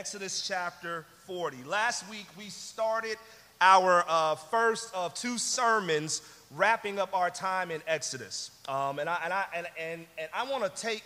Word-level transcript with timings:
Exodus 0.00 0.40
chapter 0.48 1.04
40. 1.26 1.62
Last 1.64 2.08
week 2.08 2.24
we 2.38 2.44
started 2.44 3.18
our 3.60 4.02
uh, 4.08 4.34
first 4.34 4.94
of 4.94 5.12
two 5.12 5.36
sermons 5.36 6.22
wrapping 6.52 6.98
up 6.98 7.14
our 7.14 7.28
time 7.28 7.70
in 7.70 7.82
Exodus. 7.86 8.50
Um, 8.66 8.98
and, 8.98 9.10
I, 9.10 9.18
and, 9.24 9.32
I, 9.34 9.44
and, 9.54 9.66
and, 9.78 10.06
and 10.16 10.28
I 10.32 10.50
want 10.50 10.64
to 10.64 10.80
take, 10.80 11.04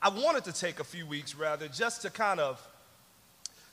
I 0.00 0.08
wanted 0.08 0.44
to 0.44 0.52
take 0.52 0.78
a 0.78 0.84
few 0.84 1.04
weeks 1.04 1.34
rather 1.34 1.66
just 1.66 2.02
to 2.02 2.10
kind 2.10 2.38
of 2.38 2.64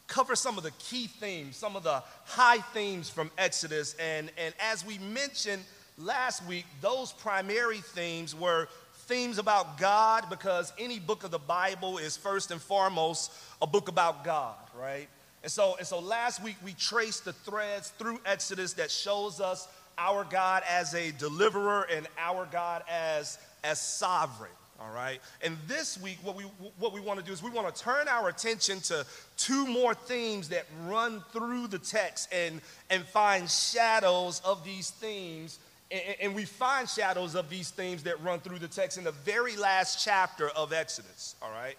cover 0.08 0.36
some 0.36 0.58
of 0.58 0.64
the 0.64 0.72
key 0.80 1.06
themes, 1.06 1.56
some 1.56 1.76
of 1.76 1.84
the 1.84 2.02
high 2.26 2.62
themes 2.74 3.08
from 3.08 3.30
Exodus. 3.38 3.96
And, 4.00 4.32
and 4.44 4.56
as 4.60 4.84
we 4.84 4.98
mentioned 4.98 5.62
last 6.00 6.44
week, 6.48 6.66
those 6.82 7.12
primary 7.12 7.82
themes 7.82 8.34
were 8.34 8.68
themes 9.08 9.38
about 9.38 9.78
God 9.78 10.30
because 10.30 10.74
any 10.78 11.00
book 11.00 11.24
of 11.24 11.32
the 11.32 11.40
Bible 11.40 11.98
is 11.98 12.18
first 12.18 12.52
and 12.52 12.62
foremost 12.62 13.32
a 13.62 13.68
book 13.68 13.88
about 13.88 14.24
God, 14.24 14.56
right? 14.80 15.08
And 15.44 15.52
so, 15.52 15.76
and 15.78 15.86
so 15.86 16.00
last 16.00 16.44
week 16.44 16.56
we 16.64 16.74
traced 16.74 17.26
the 17.26 17.34
threads 17.34 17.90
through 18.00 18.20
Exodus 18.26 18.74
that 18.74 18.90
shows 18.90 19.40
us 19.40 19.68
our 19.98 20.24
God 20.24 20.64
as 20.70 20.94
a 20.94 21.12
deliverer 21.12 21.88
and 21.92 22.08
our 22.18 22.48
God 22.52 22.84
as, 22.90 23.38
as 23.64 23.80
sovereign. 23.80 24.52
All 24.80 24.92
right. 24.92 25.22
And 25.42 25.58
this 25.68 25.98
week, 26.02 26.18
what 26.22 26.36
we 26.36 26.44
what 26.78 26.92
we 26.92 27.00
want 27.00 27.18
to 27.20 27.26
do 27.26 27.32
is 27.32 27.42
we 27.42 27.50
want 27.50 27.74
to 27.74 27.82
turn 27.82 28.10
our 28.10 28.28
attention 28.28 28.82
to 28.82 29.06
two 29.38 29.66
more 29.66 29.94
themes 29.94 30.50
that 30.50 30.66
run 30.86 31.24
through 31.32 31.68
the 31.68 31.80
text 31.80 32.28
and 32.34 32.60
and 32.90 33.06
find 33.06 33.50
shadows 33.50 34.42
of 34.44 34.66
these 34.66 34.90
themes. 34.90 35.60
And, 35.92 36.34
we 36.34 36.46
find 36.46 36.90
shadows 36.90 37.36
of 37.36 37.50
these 37.50 37.70
themes 37.70 38.04
that 38.04 38.22
run 38.24 38.40
through 38.40 38.60
the 38.60 38.68
text 38.68 38.98
in 38.98 39.04
the 39.04 39.12
very 39.12 39.56
last 39.56 40.04
chapter 40.04 40.50
of 40.50 40.74
Exodus. 40.74 41.36
All 41.42 41.52
right. 41.52 41.78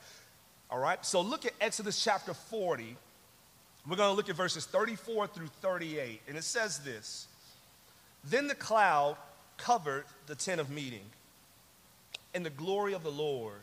All 0.71 0.79
right. 0.79 1.05
So 1.05 1.21
look 1.21 1.45
at 1.45 1.53
Exodus 1.61 2.03
chapter 2.03 2.33
40. 2.33 2.97
We're 3.89 3.97
going 3.97 4.11
to 4.11 4.17
look 4.17 4.29
at 4.29 4.37
verses 4.37 4.65
34 4.65 5.27
through 5.29 5.49
38. 5.61 6.21
And 6.29 6.37
it 6.37 6.45
says 6.45 6.79
this 6.79 7.27
Then 8.25 8.47
the 8.47 8.55
cloud 8.55 9.17
covered 9.57 10.05
the 10.27 10.37
tent 10.37 10.61
of 10.61 10.71
meeting 10.71 11.05
and 12.37 12.45
the 12.45 12.51
glory 12.51 12.93
of 12.93 13.03
the 13.03 13.11
Lord 13.11 13.61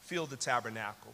filled 0.00 0.30
the 0.30 0.36
tabernacle. 0.36 1.12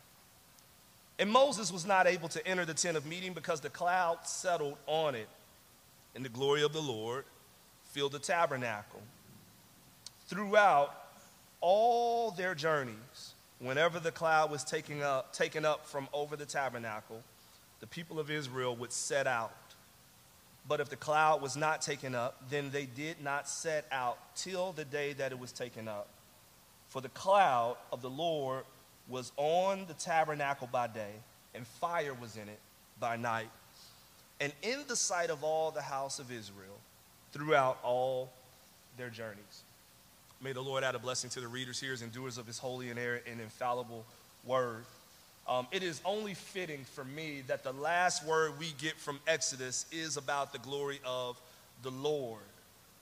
And 1.19 1.29
Moses 1.29 1.73
was 1.73 1.85
not 1.85 2.07
able 2.07 2.29
to 2.29 2.47
enter 2.47 2.65
the 2.65 2.75
tent 2.75 2.97
of 2.97 3.05
meeting 3.07 3.33
because 3.33 3.61
the 3.61 3.69
cloud 3.69 4.19
settled 4.25 4.77
on 4.87 5.17
it, 5.17 5.29
and 6.15 6.25
the 6.25 6.29
glory 6.29 6.63
of 6.63 6.73
the 6.73 6.81
Lord 6.81 7.25
filled 7.93 8.13
the 8.13 8.19
tabernacle. 8.19 9.01
Throughout 10.27 10.95
all 11.61 12.31
their 12.31 12.55
journeys, 12.55 13.35
whenever 13.59 14.01
the 14.01 14.13
cloud 14.13 14.51
was 14.51 14.65
taken 14.65 15.03
up, 15.03 15.33
taken 15.33 15.65
up 15.65 15.87
from 15.87 16.09
over 16.13 16.37
the 16.37 16.47
tabernacle, 16.47 17.23
the 17.81 17.87
people 17.87 18.19
of 18.19 18.31
Israel 18.31 18.77
would 18.77 18.93
set 18.93 19.27
out. 19.27 19.53
But 20.69 20.81
if 20.81 20.89
the 20.89 20.97
cloud 20.97 21.43
was 21.43 21.57
not 21.57 21.83
taken 21.83 22.15
up, 22.15 22.37
then 22.51 22.71
they 22.71 22.87
did 22.87 23.23
not 23.23 23.49
set 23.49 23.87
out 23.91 24.19
till 24.37 24.73
the 24.73 24.85
day 24.85 25.13
that 25.15 25.33
it 25.33 25.39
was 25.39 25.53
taken 25.53 25.89
up. 25.89 26.09
For 26.89 27.01
the 27.01 27.09
cloud 27.11 27.77
of 27.93 28.03
the 28.03 28.11
Lord 28.11 28.65
was 29.09 29.33
on 29.37 29.87
the 29.87 29.95
tabernacle 29.95 30.69
by 30.71 30.87
day, 30.87 31.13
and 31.55 31.67
fire 31.67 32.15
was 32.15 32.37
in 32.37 32.49
it 32.49 32.59
by 33.01 33.17
night. 33.17 33.51
And 34.41 34.53
in 34.63 34.81
the 34.89 34.97
sight 34.97 35.31
of 35.31 35.45
all 35.45 35.71
the 35.71 35.83
house 35.83 36.19
of 36.19 36.31
Israel, 36.31 36.79
throughout 37.33 37.79
all 37.83 38.31
their 38.97 39.11
journeys. 39.11 39.63
May 40.43 40.53
the 40.53 40.63
Lord 40.63 40.85
add 40.85 40.95
a 40.95 40.99
blessing 40.99 41.31
to 41.31 41.41
the 41.41 41.49
readers, 41.49 41.81
hearers, 41.81 42.03
and 42.03 42.13
doers 42.13 42.39
of 42.39 42.47
his 42.47 42.59
holy 42.59 42.91
and 42.91 42.99
infallible 43.41 44.05
word. 44.45 44.85
Um, 45.47 45.67
it 45.71 45.83
is 45.83 46.01
only 46.05 46.35
fitting 46.35 46.85
for 46.85 47.05
me 47.05 47.43
that 47.47 47.63
the 47.63 47.73
last 47.73 48.25
word 48.25 48.59
we 48.59 48.73
get 48.81 48.97
from 48.97 49.21
Exodus 49.27 49.85
is 49.91 50.17
about 50.17 50.53
the 50.53 50.59
glory 50.59 51.01
of 51.05 51.41
the 51.83 51.91
Lord, 51.91 52.41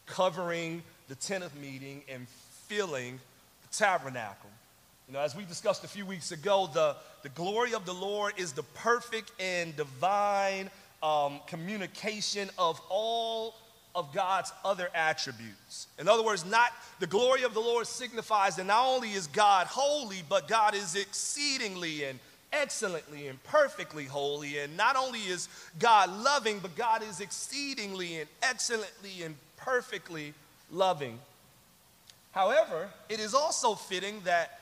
covering 0.07 0.83
the 1.09 1.15
tent 1.15 1.45
of 1.45 1.55
meeting 1.61 2.03
and 2.09 2.27
filling 2.67 3.21
the 3.63 3.77
tabernacle. 3.77 4.51
You 5.09 5.15
know, 5.15 5.21
as 5.21 5.35
we 5.37 5.45
discussed 5.45 5.85
a 5.85 5.89
few 5.89 6.05
weeks 6.05 6.33
ago, 6.33 6.69
the, 6.73 6.97
the 7.23 7.29
glory 7.31 7.75
of 7.75 7.87
the 7.87 7.95
Lord 7.95 8.35
is 8.37 8.53
the 8.53 8.63
perfect 8.63 9.33
and 9.41 9.77
divine 9.77 10.71
um, 11.03 11.41
communication 11.47 12.51
of 12.59 12.81
all 12.89 13.55
of 13.95 14.13
God's 14.13 14.53
other 14.65 14.89
attributes. 14.95 15.87
In 15.99 16.09
other 16.09 16.23
words, 16.23 16.45
not 16.45 16.73
the 17.01 17.07
glory 17.07 17.43
of 17.43 17.55
the 17.55 17.61
Lord 17.61 17.87
signifies 17.87 18.57
that 18.57 18.67
not 18.67 18.87
only 18.87 19.13
is 19.13 19.27
God 19.29 19.67
holy, 19.67 20.23
but 20.29 20.49
God 20.49 20.75
is 20.75 20.95
exceedingly 20.95 22.05
and 22.05 22.19
excellently 22.53 23.29
and 23.29 23.43
perfectly 23.45 24.05
holy. 24.05 24.59
And 24.59 24.77
not 24.77 24.97
only 24.97 25.21
is 25.21 25.49
God 25.79 26.11
loving, 26.23 26.59
but 26.61 26.77
God 26.77 27.03
is 27.03 27.21
exceedingly 27.21 28.21
and 28.21 28.29
excellently 28.43 29.23
and 29.23 29.35
perfectly 29.57 30.35
loving. 30.71 31.19
However, 32.33 32.89
it 33.09 33.21
is 33.21 33.35
also 33.35 33.75
fitting 33.75 34.21
that 34.25 34.61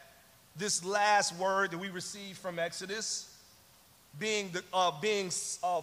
this 0.56 0.84
last 0.84 1.37
word 1.37 1.70
that 1.72 1.78
we 1.78 1.91
receive 1.91 2.38
from 2.38 2.58
Exodus, 2.58 3.31
being, 4.19 4.50
the, 4.53 4.62
uh, 4.72 4.93
being 5.00 5.31
uh, 5.62 5.82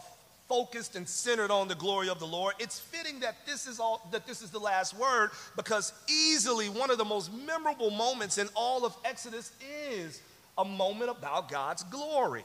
focused 0.54 0.96
and 0.96 1.10
centered 1.10 1.50
on 1.50 1.68
the 1.68 1.74
glory 1.74 2.10
of 2.10 2.20
the 2.20 2.28
Lord, 2.28 2.54
it's 2.60 2.78
fitting 2.80 3.22
that 3.22 3.44
this 3.44 3.66
is 3.66 3.80
all 3.80 4.08
that 4.12 4.28
this 4.28 4.44
is 4.44 4.52
the 4.52 4.60
last 4.60 4.96
word 4.96 5.32
because 5.56 5.92
easily 6.08 6.70
one 6.70 6.92
of 6.92 7.00
the 7.00 7.06
most 7.06 7.34
memorable 7.34 7.90
moments 7.90 8.38
in 8.38 8.48
all 8.54 8.86
of 8.86 8.96
Exodus 9.04 9.52
is 9.90 10.22
a 10.60 10.64
moment 10.64 11.10
about 11.10 11.50
God's 11.50 11.82
glory. 11.86 12.44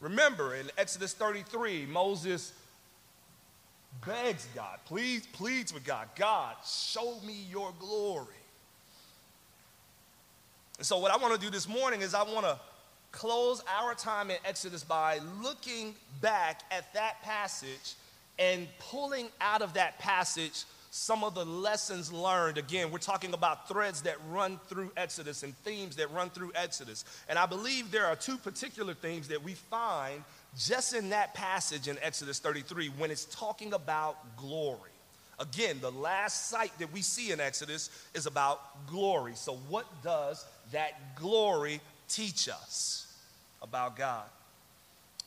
Remember 0.00 0.56
in 0.56 0.70
Exodus 0.76 1.14
33, 1.14 1.86
Moses 1.86 2.52
begs 4.04 4.46
God, 4.54 4.78
please, 4.84 5.26
pleads 5.28 5.72
with 5.72 5.84
God, 5.84 6.06
God, 6.16 6.54
show 6.66 7.18
me 7.26 7.46
your 7.50 7.72
glory. 7.80 8.26
And 10.76 10.86
so, 10.86 10.98
what 10.98 11.10
I 11.10 11.16
want 11.16 11.32
to 11.32 11.40
do 11.40 11.50
this 11.50 11.66
morning 11.66 12.02
is 12.02 12.12
I 12.12 12.24
want 12.24 12.44
to 12.44 12.58
close 13.18 13.64
our 13.80 13.96
time 13.96 14.30
in 14.30 14.36
Exodus 14.44 14.84
by 14.84 15.18
looking 15.42 15.92
back 16.20 16.60
at 16.70 16.94
that 16.94 17.20
passage 17.22 17.96
and 18.38 18.68
pulling 18.78 19.26
out 19.40 19.60
of 19.60 19.74
that 19.74 19.98
passage 19.98 20.62
some 20.92 21.24
of 21.24 21.34
the 21.34 21.44
lessons 21.44 22.12
learned. 22.12 22.58
Again, 22.58 22.92
we're 22.92 22.98
talking 22.98 23.34
about 23.34 23.66
threads 23.66 24.02
that 24.02 24.18
run 24.30 24.60
through 24.68 24.92
Exodus 24.96 25.42
and 25.42 25.56
themes 25.64 25.96
that 25.96 26.12
run 26.12 26.30
through 26.30 26.52
Exodus. 26.54 27.04
And 27.28 27.40
I 27.40 27.46
believe 27.46 27.90
there 27.90 28.06
are 28.06 28.14
two 28.14 28.36
particular 28.36 28.94
themes 28.94 29.26
that 29.28 29.42
we 29.42 29.54
find 29.54 30.22
just 30.56 30.94
in 30.94 31.10
that 31.10 31.34
passage 31.34 31.88
in 31.88 31.98
Exodus 32.00 32.38
33 32.38 32.86
when 32.98 33.10
it's 33.10 33.24
talking 33.24 33.72
about 33.72 34.36
glory. 34.36 34.92
Again, 35.40 35.78
the 35.80 35.90
last 35.90 36.50
sight 36.50 36.70
that 36.78 36.92
we 36.92 37.02
see 37.02 37.32
in 37.32 37.40
Exodus 37.40 37.90
is 38.14 38.26
about 38.26 38.86
glory. 38.86 39.32
So, 39.34 39.54
what 39.68 39.86
does 40.04 40.46
that 40.70 41.16
glory 41.16 41.80
teach 42.08 42.48
us 42.48 43.07
about 43.62 43.96
God? 43.96 44.24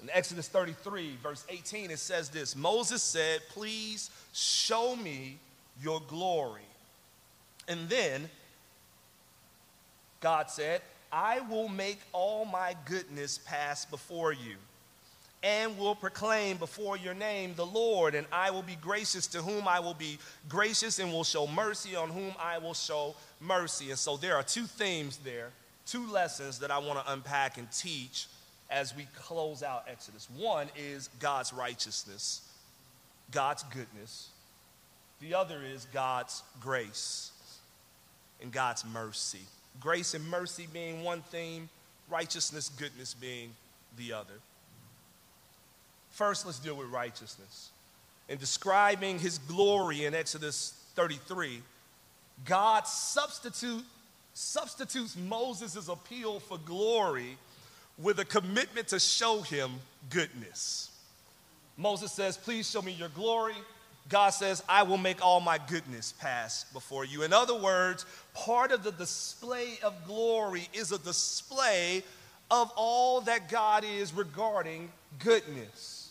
In 0.02 0.10
Exodus 0.12 0.48
33, 0.48 1.18
verse 1.22 1.46
18, 1.50 1.92
it 1.92 2.00
says 2.00 2.30
this 2.30 2.56
Moses 2.56 3.04
said, 3.04 3.42
Please 3.50 4.10
show 4.34 4.96
me 4.96 5.38
your 5.82 6.02
glory. 6.08 6.62
And 7.68 7.88
then 7.88 8.30
God 10.20 10.50
said, 10.50 10.82
I 11.12 11.42
will 11.42 11.68
make 11.68 12.00
all 12.14 12.46
my 12.46 12.76
goodness 12.86 13.40
pass 13.46 13.86
before 13.86 14.32
you 14.32 14.56
and 15.44 15.78
will 15.78 15.96
proclaim 15.96 16.58
before 16.58 16.98
your 16.98 17.14
name 17.14 17.54
the 17.56 17.66
Lord, 17.66 18.14
and 18.14 18.28
I 18.32 18.52
will 18.52 18.62
be 18.62 18.76
gracious 18.76 19.26
to 19.28 19.42
whom 19.42 19.68
I 19.68 19.80
will 19.80 19.96
be 19.96 20.20
gracious, 20.48 21.00
and 21.00 21.12
will 21.12 21.24
show 21.24 21.48
mercy 21.48 21.96
on 21.96 22.10
whom 22.10 22.34
I 22.40 22.60
will 22.60 22.76
show 22.76 23.16
mercy. 23.40 23.90
And 23.90 23.98
so 23.98 24.18
there 24.18 24.36
are 24.36 24.44
two 24.44 24.66
themes 24.66 25.18
there, 25.24 25.50
two 25.86 26.06
lessons 26.12 26.60
that 26.60 26.72
I 26.72 26.78
want 26.78 27.04
to 27.06 27.12
unpack 27.12 27.58
and 27.58 27.72
teach 27.72 28.28
as 28.70 28.96
we 28.96 29.08
close 29.16 29.64
out 29.64 29.86
Exodus. 29.90 30.28
One 30.38 30.68
is 30.78 31.10
God's 31.20 31.54
righteousness, 31.54 32.42
God's 33.32 33.64
goodness. 33.64 34.30
The 35.20 35.36
other 35.36 35.62
is 35.64 35.86
God's 35.94 36.42
grace 36.60 37.32
and 38.42 38.52
God's 38.52 38.84
mercy. 38.86 39.42
Grace 39.80 40.14
and 40.14 40.28
mercy 40.28 40.68
being 40.72 41.04
one 41.04 41.22
theme, 41.22 41.70
righteousness, 42.10 42.70
goodness 42.70 43.14
being 43.14 43.54
the 43.98 44.14
other. 44.14 44.34
First, 46.10 46.46
let's 46.46 46.60
deal 46.60 46.76
with 46.76 46.88
righteousness. 46.88 47.70
In 48.30 48.38
describing 48.38 49.20
his 49.20 49.38
glory 49.38 50.06
in 50.06 50.16
Exodus 50.16 50.74
33, 50.96 51.62
God 52.46 52.88
substitute, 52.88 53.84
substitutes 54.34 55.16
Moses' 55.16 55.88
appeal 55.88 56.40
for 56.40 56.58
glory 56.58 57.38
with 57.98 58.20
a 58.20 58.26
commitment 58.26 58.88
to 58.90 59.00
show 59.00 59.42
him 59.42 59.72
goodness. 60.10 60.90
Moses 61.78 62.12
says, 62.12 62.38
Please 62.38 62.70
show 62.70 62.82
me 62.82 62.92
your 62.92 63.10
glory. 63.10 63.56
God 64.10 64.32
says, 64.32 64.64
I 64.68 64.84
will 64.84 64.98
make 64.98 65.24
all 65.24 65.40
my 65.40 65.58
goodness 65.70 66.14
pass 66.20 66.66
before 66.74 67.06
you. 67.06 67.24
In 67.24 67.34
other 67.34 67.56
words, 67.56 68.06
part 68.34 68.72
of 68.72 68.84
the 68.84 68.92
display 68.92 69.78
of 69.84 69.94
glory 70.06 70.68
is 70.74 70.92
a 70.92 70.98
display 70.98 72.04
of 72.50 72.72
all 72.76 73.22
that 73.22 73.50
God 73.50 73.86
is 73.86 74.14
regarding 74.14 74.92
goodness. 75.20 76.10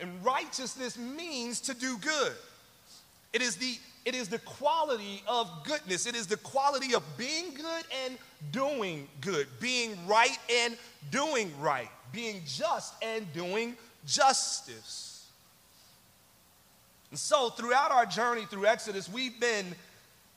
And 0.00 0.24
righteousness 0.24 0.98
means 0.98 1.60
to 1.62 1.74
do 1.74 1.98
good. 1.98 2.32
It 3.32 3.42
is 3.42 3.56
the 3.56 3.76
it 4.04 4.14
is 4.14 4.28
the 4.28 4.38
quality 4.38 5.22
of 5.26 5.48
goodness. 5.64 6.06
It 6.06 6.14
is 6.14 6.26
the 6.26 6.38
quality 6.38 6.94
of 6.94 7.02
being 7.18 7.52
good 7.54 7.84
and 8.04 8.16
doing 8.50 9.08
good, 9.20 9.46
being 9.60 9.96
right 10.06 10.38
and 10.50 10.76
doing 11.10 11.52
right, 11.60 11.90
being 12.12 12.42
just 12.46 12.94
and 13.02 13.30
doing 13.32 13.76
justice. 14.06 15.26
And 17.10 17.18
so, 17.18 17.50
throughout 17.50 17.90
our 17.90 18.06
journey 18.06 18.46
through 18.46 18.66
Exodus, 18.66 19.08
we've 19.12 19.38
been, 19.38 19.66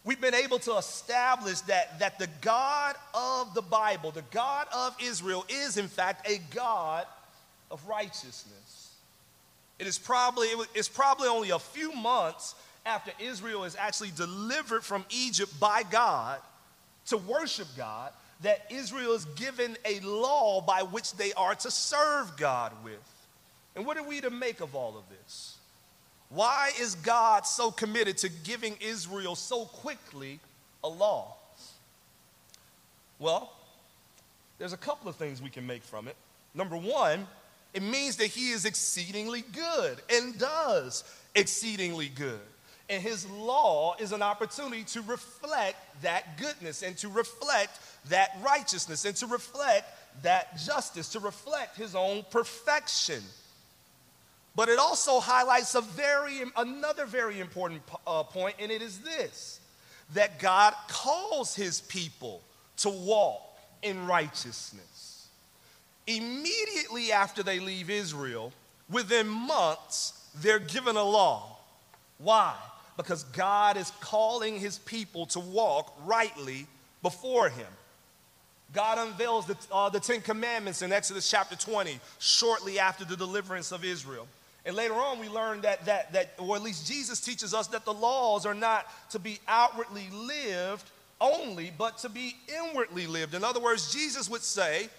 we've 0.04 0.19
been 0.19 0.33
able 0.33 0.60
to 0.60 0.75
establish 0.77 1.62
that, 1.62 2.00
that 2.00 2.19
the 2.19 2.27
God 2.42 2.95
of 3.13 3.54
the 3.54 3.62
Bible, 3.62 4.12
the 4.12 4.24
God 4.31 4.68
of 4.75 4.95
Israel, 5.01 5.45
is 5.48 5.77
in 5.77 5.88
fact 5.88 6.27
a 6.27 6.39
God 6.54 7.06
of 7.71 7.88
righteousness. 7.88 8.95
It 9.80 9.88
is 9.88 9.98
probably, 9.98 10.48
it's 10.74 10.89
probably 10.89 11.27
only 11.27 11.51
a 11.51 11.60
few 11.60 11.94
months 11.94 12.56
after 12.86 13.12
Israel 13.20 13.64
is 13.64 13.76
actually 13.76 14.12
delivered 14.16 14.84
from 14.84 15.06
Egypt 15.10 15.58
by 15.60 15.84
God 15.84 16.40
to 17.08 17.18
worship 17.18 17.68
God 17.78 18.12
that 18.42 18.66
Israel 18.70 19.14
is 19.14 19.26
given 19.26 19.78
a 19.86 20.00
law 20.02 20.62
by 20.62 20.84
which 20.84 21.14
they 21.14 21.34
are 21.34 21.56
to 21.56 21.72
serve 21.72 22.36
God 22.38 22.72
with. 22.84 22.94
And 23.76 23.86
what 23.86 23.98
are 23.98 24.04
we 24.04 24.22
to 24.22 24.30
make 24.30 24.60
of 24.60 24.76
all 24.76 24.98
of 24.98 25.04
this? 25.10 25.58
Why 26.30 26.72
is 26.80 26.96
God 26.96 27.46
so 27.46 27.72
committed 27.72 28.18
to 28.20 28.30
giving 28.30 28.76
Israel 28.82 29.36
so 29.36 29.66
quickly 29.66 30.40
a 30.84 30.90
law? 30.90 31.36
Well, 33.20 33.54
there's 34.58 34.74
a 34.74 34.78
couple 34.78 35.10
of 35.10 35.16
things 35.16 35.42
we 35.42 35.50
can 35.50 35.66
make 35.66 35.84
from 35.84 36.08
it. 36.08 36.16
Number 36.54 36.76
one, 36.76 37.28
it 37.74 37.82
means 37.82 38.18
that 38.18 38.28
he 38.28 38.52
is 38.52 38.66
exceedingly 38.66 39.44
good 39.54 40.02
and 40.12 40.38
does 40.38 41.04
exceedingly 41.36 42.10
good. 42.10 42.40
And 42.90 43.02
his 43.02 43.28
law 43.30 43.96
is 44.00 44.12
an 44.12 44.22
opportunity 44.22 44.84
to 44.86 45.02
reflect 45.02 45.78
that 46.02 46.38
goodness 46.38 46.84
and 46.84 46.98
to 46.98 47.08
reflect 47.08 47.80
that 48.10 48.38
righteousness 48.44 49.06
and 49.06 49.16
to 49.18 49.28
reflect 49.28 49.88
that 50.22 50.58
justice, 50.58 51.10
to 51.10 51.20
reflect 51.20 51.78
his 51.78 51.96
own 51.96 52.26
perfection. 52.30 53.24
But 54.56 54.70
it 54.70 54.78
also 54.78 55.20
highlights 55.20 55.74
a 55.76 55.82
very, 55.82 56.42
another 56.56 57.06
very 57.06 57.40
important 57.40 57.82
uh, 58.06 58.24
point, 58.24 58.56
and 58.60 58.72
it 58.72 58.82
is 58.82 59.00
this 59.00 59.60
that 60.14 60.38
God 60.38 60.76
calls 60.90 61.56
his 61.56 61.82
people 61.82 62.42
to 62.78 62.90
walk 62.90 63.42
in 63.82 64.06
righteousness. 64.06 65.28
Immediately 66.06 67.12
after 67.12 67.42
they 67.42 67.60
leave 67.60 67.90
Israel, 67.90 68.52
within 68.90 69.28
months, 69.28 70.14
they're 70.36 70.60
given 70.60 70.98
a 70.98 71.04
law. 71.04 71.58
Why? 72.18 72.54
Because 72.98 73.24
God 73.24 73.78
is 73.78 73.92
calling 74.01 74.60
his 74.60 74.78
people 74.80 75.25
to 75.28 75.40
walk 75.40 75.94
rightly 76.06 76.68
before 77.01 77.50
him. 77.50 77.68
God 78.74 78.98
unveils 78.98 79.45
the, 79.45 79.57
uh, 79.72 79.90
the 79.90 80.00
Ten 80.00 80.22
Commandments 80.22 80.81
in 80.81 80.92
Exodus 80.92 81.30
chapter 81.30 81.56
20, 81.56 82.00
shortly 82.19 82.80
after 82.80 83.06
the 83.06 83.16
deliverance 83.16 83.72
of 83.72 83.86
Israel. 83.86 84.28
And 84.66 84.75
later 84.75 84.94
on, 84.94 85.19
we 85.19 85.28
learn 85.28 85.62
that, 85.62 85.86
that, 85.86 86.13
that, 86.13 86.34
or 86.38 86.56
at 86.56 86.63
least 86.63 86.88
Jesus 86.88 87.19
teaches 87.19 87.54
us 87.54 87.68
that 87.68 87.86
the 87.86 87.94
laws 87.94 88.45
are 88.45 88.54
not 88.54 88.88
to 89.12 89.19
be 89.19 89.39
outwardly 89.48 90.07
lived 90.12 90.89
only, 91.19 91.72
but 91.78 91.98
to 92.00 92.10
be 92.10 92.36
inwardly 92.48 93.06
lived. 93.06 93.34
In 93.34 93.44
other 93.44 93.60
words, 93.60 93.94
Jesus 93.94 94.30
would 94.30 94.42
say, 94.42 94.89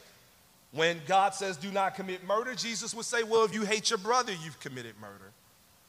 when 0.73 1.01
God 1.07 1.35
says, 1.35 1.57
do 1.57 1.71
not 1.71 1.95
commit 1.95 2.25
murder, 2.27 2.55
Jesus 2.55 2.95
would 2.95 3.07
say, 3.07 3.23
well, 3.23 3.45
if 3.45 3.55
you 3.55 3.63
hate 3.63 3.91
your 3.91 3.99
brother, 3.99 4.33
you've 4.33 4.59
committed 4.61 4.95
murder. 5.01 5.31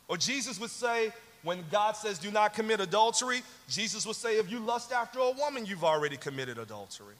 Or 0.07 0.17
Jesus 0.17 0.59
would 0.59 0.69
say, 0.69 1.11
when 1.45 1.63
God 1.71 1.95
says, 1.95 2.19
do 2.19 2.31
not 2.31 2.53
commit 2.53 2.81
adultery, 2.81 3.41
Jesus 3.69 4.05
would 4.05 4.15
say, 4.15 4.37
if 4.37 4.51
you 4.51 4.59
lust 4.59 4.91
after 4.91 5.19
a 5.19 5.31
woman, 5.31 5.65
you've 5.65 5.83
already 5.83 6.17
committed 6.17 6.57
adultery. 6.57 7.15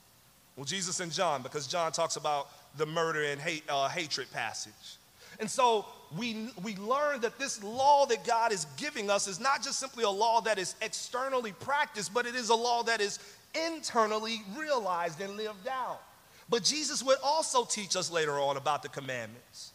Well, 0.56 0.66
Jesus 0.66 1.00
and 1.00 1.12
John, 1.12 1.42
because 1.42 1.68
John 1.68 1.92
talks 1.92 2.16
about 2.16 2.50
the 2.77 2.86
murder 2.86 3.24
and 3.24 3.39
hate, 3.39 3.63
uh, 3.69 3.88
hatred 3.88 4.31
passage. 4.33 4.98
And 5.39 5.50
so 5.50 5.86
we, 6.18 6.50
we 6.63 6.75
learn 6.77 7.22
that 7.22 7.38
this 7.38 7.63
law 7.63 8.06
that 8.07 8.25
God 8.25 8.51
is 8.51 8.66
giving 8.77 9.10
us 9.10 9.27
is 9.27 9.39
not 9.39 9.62
just 9.62 9.80
simply 9.80 10.04
a 10.04 10.10
law 10.10 10.42
that 10.42 10.57
is 10.57 10.75
externally 10.81 11.54
practiced, 11.54 12.13
but 12.13 12.25
it 12.25 12.36
is 12.36 12.50
a 12.50 12.56
law 12.56 12.83
that 12.83 13.01
is 13.01 13.19
internally 13.68 14.42
realized 14.57 15.22
and 15.22 15.38
lived 15.38 15.68
out. 15.68 16.01
But 16.50 16.63
Jesus 16.63 17.04
would 17.04 17.18
also 17.24 17.63
teach 17.63 17.95
us 17.95 18.12
later 18.12 18.39
on 18.39 18.57
about 18.57 18.81
the 18.81 18.89
commandments, 18.89 19.72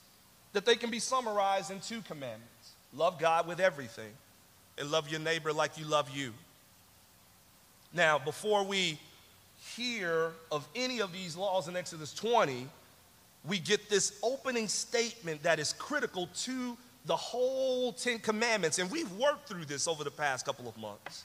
that 0.52 0.64
they 0.64 0.76
can 0.76 0.90
be 0.90 0.98
summarized 0.98 1.70
in 1.70 1.80
two 1.80 2.00
commandments 2.02 2.50
love 2.92 3.18
God 3.18 3.46
with 3.46 3.60
everything, 3.60 4.10
and 4.80 4.90
love 4.90 5.08
your 5.08 5.20
neighbor 5.20 5.52
like 5.52 5.78
you 5.78 5.84
love 5.84 6.10
you. 6.10 6.32
Now, 7.92 8.18
before 8.18 8.64
we 8.64 8.98
hear 9.76 10.32
of 10.50 10.66
any 10.74 11.00
of 11.00 11.12
these 11.12 11.36
laws 11.36 11.68
in 11.68 11.76
Exodus 11.76 12.12
20, 12.14 12.66
we 13.46 13.58
get 13.58 13.88
this 13.88 14.18
opening 14.22 14.68
statement 14.68 15.42
that 15.42 15.58
is 15.58 15.72
critical 15.74 16.28
to 16.40 16.76
the 17.06 17.16
whole 17.16 17.92
Ten 17.92 18.18
Commandments. 18.18 18.78
And 18.78 18.90
we've 18.90 19.10
worked 19.12 19.48
through 19.48 19.64
this 19.66 19.88
over 19.88 20.04
the 20.04 20.10
past 20.10 20.46
couple 20.46 20.68
of 20.68 20.76
months. 20.76 21.24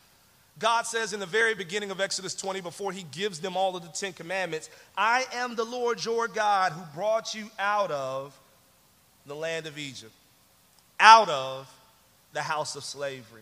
God 0.58 0.84
says 0.84 1.12
in 1.12 1.20
the 1.20 1.26
very 1.26 1.54
beginning 1.54 1.92
of 1.92 2.00
Exodus 2.00 2.34
20, 2.34 2.62
before 2.62 2.94
he 2.94 3.04
gives 3.12 3.40
them 3.42 3.58
all 3.58 3.76
of 3.76 3.84
the 3.84 3.90
Ten 3.90 4.14
Commandments, 4.14 4.70
I 4.98 5.26
am 5.34 5.56
the 5.56 5.66
Lord 5.66 6.04
your 6.04 6.28
God 6.28 6.72
who 6.72 6.82
brought 6.94 7.36
you 7.36 7.50
out 7.60 7.92
of 7.92 8.38
the 9.26 9.36
land 9.36 9.66
of 9.66 9.78
Egypt, 9.78 10.14
out 11.00 11.28
of 11.28 11.70
the 12.36 12.44
house 12.44 12.76
of 12.76 12.84
slavery. 12.84 13.42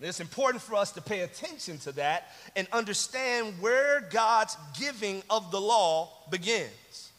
And 0.00 0.08
it's 0.08 0.18
important 0.18 0.60
for 0.60 0.74
us 0.74 0.90
to 0.92 1.00
pay 1.00 1.20
attention 1.20 1.78
to 1.80 1.92
that 1.92 2.32
and 2.56 2.66
understand 2.72 3.54
where 3.60 4.00
God's 4.10 4.56
giving 4.76 5.22
of 5.30 5.52
the 5.52 5.60
law 5.60 6.10
begins. 6.28 7.12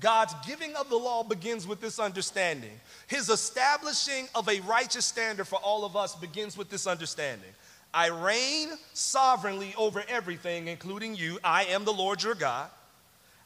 God's 0.00 0.34
giving 0.46 0.74
of 0.76 0.88
the 0.88 0.96
law 0.96 1.22
begins 1.22 1.66
with 1.66 1.82
this 1.82 1.98
understanding. 1.98 2.70
His 3.08 3.28
establishing 3.28 4.26
of 4.34 4.48
a 4.48 4.60
righteous 4.60 5.04
standard 5.04 5.46
for 5.46 5.56
all 5.56 5.84
of 5.84 5.96
us 5.96 6.16
begins 6.16 6.56
with 6.56 6.70
this 6.70 6.86
understanding. 6.86 7.50
I 7.92 8.08
reign 8.08 8.70
sovereignly 8.94 9.74
over 9.76 10.02
everything, 10.08 10.68
including 10.68 11.14
you. 11.14 11.38
I 11.44 11.64
am 11.66 11.84
the 11.84 11.92
Lord 11.92 12.22
your 12.22 12.34
God. 12.34 12.70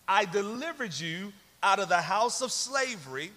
I 0.06 0.24
delivered 0.24 0.98
you 0.98 1.32
out 1.62 1.80
of 1.80 1.88
the 1.88 2.00
house 2.00 2.40
of 2.40 2.52
slavery. 2.52 3.32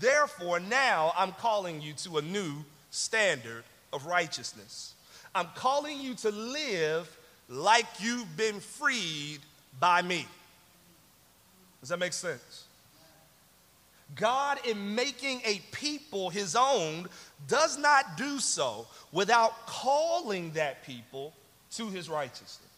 Therefore, 0.00 0.60
now 0.60 1.12
I'm 1.16 1.32
calling 1.32 1.80
you 1.80 1.92
to 1.94 2.18
a 2.18 2.22
new 2.22 2.64
standard 2.90 3.64
of 3.92 4.06
righteousness. 4.06 4.94
I'm 5.34 5.48
calling 5.54 6.00
you 6.00 6.14
to 6.14 6.30
live 6.30 7.16
like 7.48 7.86
you've 7.98 8.36
been 8.36 8.60
freed 8.60 9.38
by 9.80 10.02
me. 10.02 10.26
Does 11.80 11.88
that 11.88 11.98
make 11.98 12.12
sense? 12.12 12.64
God, 14.14 14.58
in 14.66 14.94
making 14.94 15.40
a 15.44 15.60
people 15.72 16.30
his 16.30 16.54
own, 16.54 17.08
does 17.48 17.78
not 17.78 18.16
do 18.16 18.38
so 18.38 18.86
without 19.10 19.66
calling 19.66 20.52
that 20.52 20.84
people 20.84 21.32
to 21.72 21.88
his 21.88 22.08
righteousness. 22.10 22.68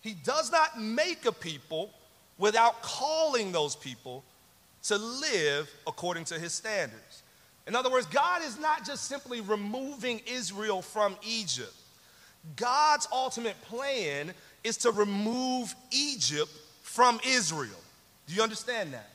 He 0.00 0.14
does 0.14 0.50
not 0.50 0.80
make 0.80 1.26
a 1.26 1.32
people 1.32 1.90
without 2.38 2.82
calling 2.82 3.52
those 3.52 3.76
people 3.76 4.24
to 4.84 4.96
live 4.96 5.70
according 5.86 6.24
to 6.26 6.38
his 6.38 6.52
standards. 6.52 7.22
In 7.66 7.76
other 7.76 7.90
words, 7.90 8.06
God 8.06 8.42
is 8.42 8.58
not 8.58 8.84
just 8.86 9.04
simply 9.04 9.40
removing 9.40 10.20
Israel 10.26 10.80
from 10.80 11.16
Egypt. 11.22 11.74
God's 12.56 13.06
ultimate 13.12 13.60
plan 13.62 14.32
is 14.64 14.78
to 14.78 14.90
remove 14.90 15.74
Egypt 15.90 16.50
from 16.82 17.20
Israel. 17.26 17.80
Do 18.26 18.34
you 18.34 18.42
understand 18.42 18.94
that? 18.94 19.10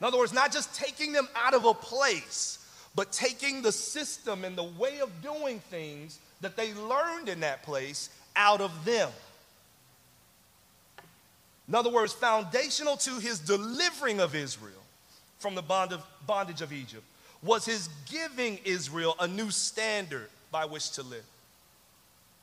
In 0.00 0.06
other 0.06 0.16
words, 0.16 0.32
not 0.32 0.52
just 0.52 0.74
taking 0.74 1.12
them 1.12 1.28
out 1.36 1.52
of 1.52 1.66
a 1.66 1.74
place, 1.74 2.58
but 2.94 3.12
taking 3.12 3.60
the 3.60 3.72
system 3.72 4.44
and 4.44 4.56
the 4.56 4.64
way 4.64 5.00
of 5.00 5.10
doing 5.22 5.60
things 5.70 6.18
that 6.40 6.56
they 6.56 6.72
learned 6.74 7.28
in 7.28 7.40
that 7.40 7.62
place 7.62 8.08
out 8.34 8.60
of 8.62 8.84
them. 8.84 9.10
In 11.68 11.74
other 11.74 11.90
words, 11.90 12.12
foundational 12.12 12.96
to 12.96 13.18
his 13.18 13.38
delivering 13.38 14.20
of 14.20 14.34
Israel 14.34 14.72
from 15.40 15.54
the 15.54 15.62
bond 15.62 15.92
of, 15.92 16.02
bondage 16.26 16.62
of 16.62 16.72
Egypt 16.72 17.02
was 17.42 17.64
his 17.64 17.88
giving 18.10 18.58
Israel 18.64 19.16
a 19.18 19.26
new 19.26 19.50
standard 19.50 20.28
by 20.52 20.64
which 20.64 20.92
to 20.92 21.02
live. 21.02 21.24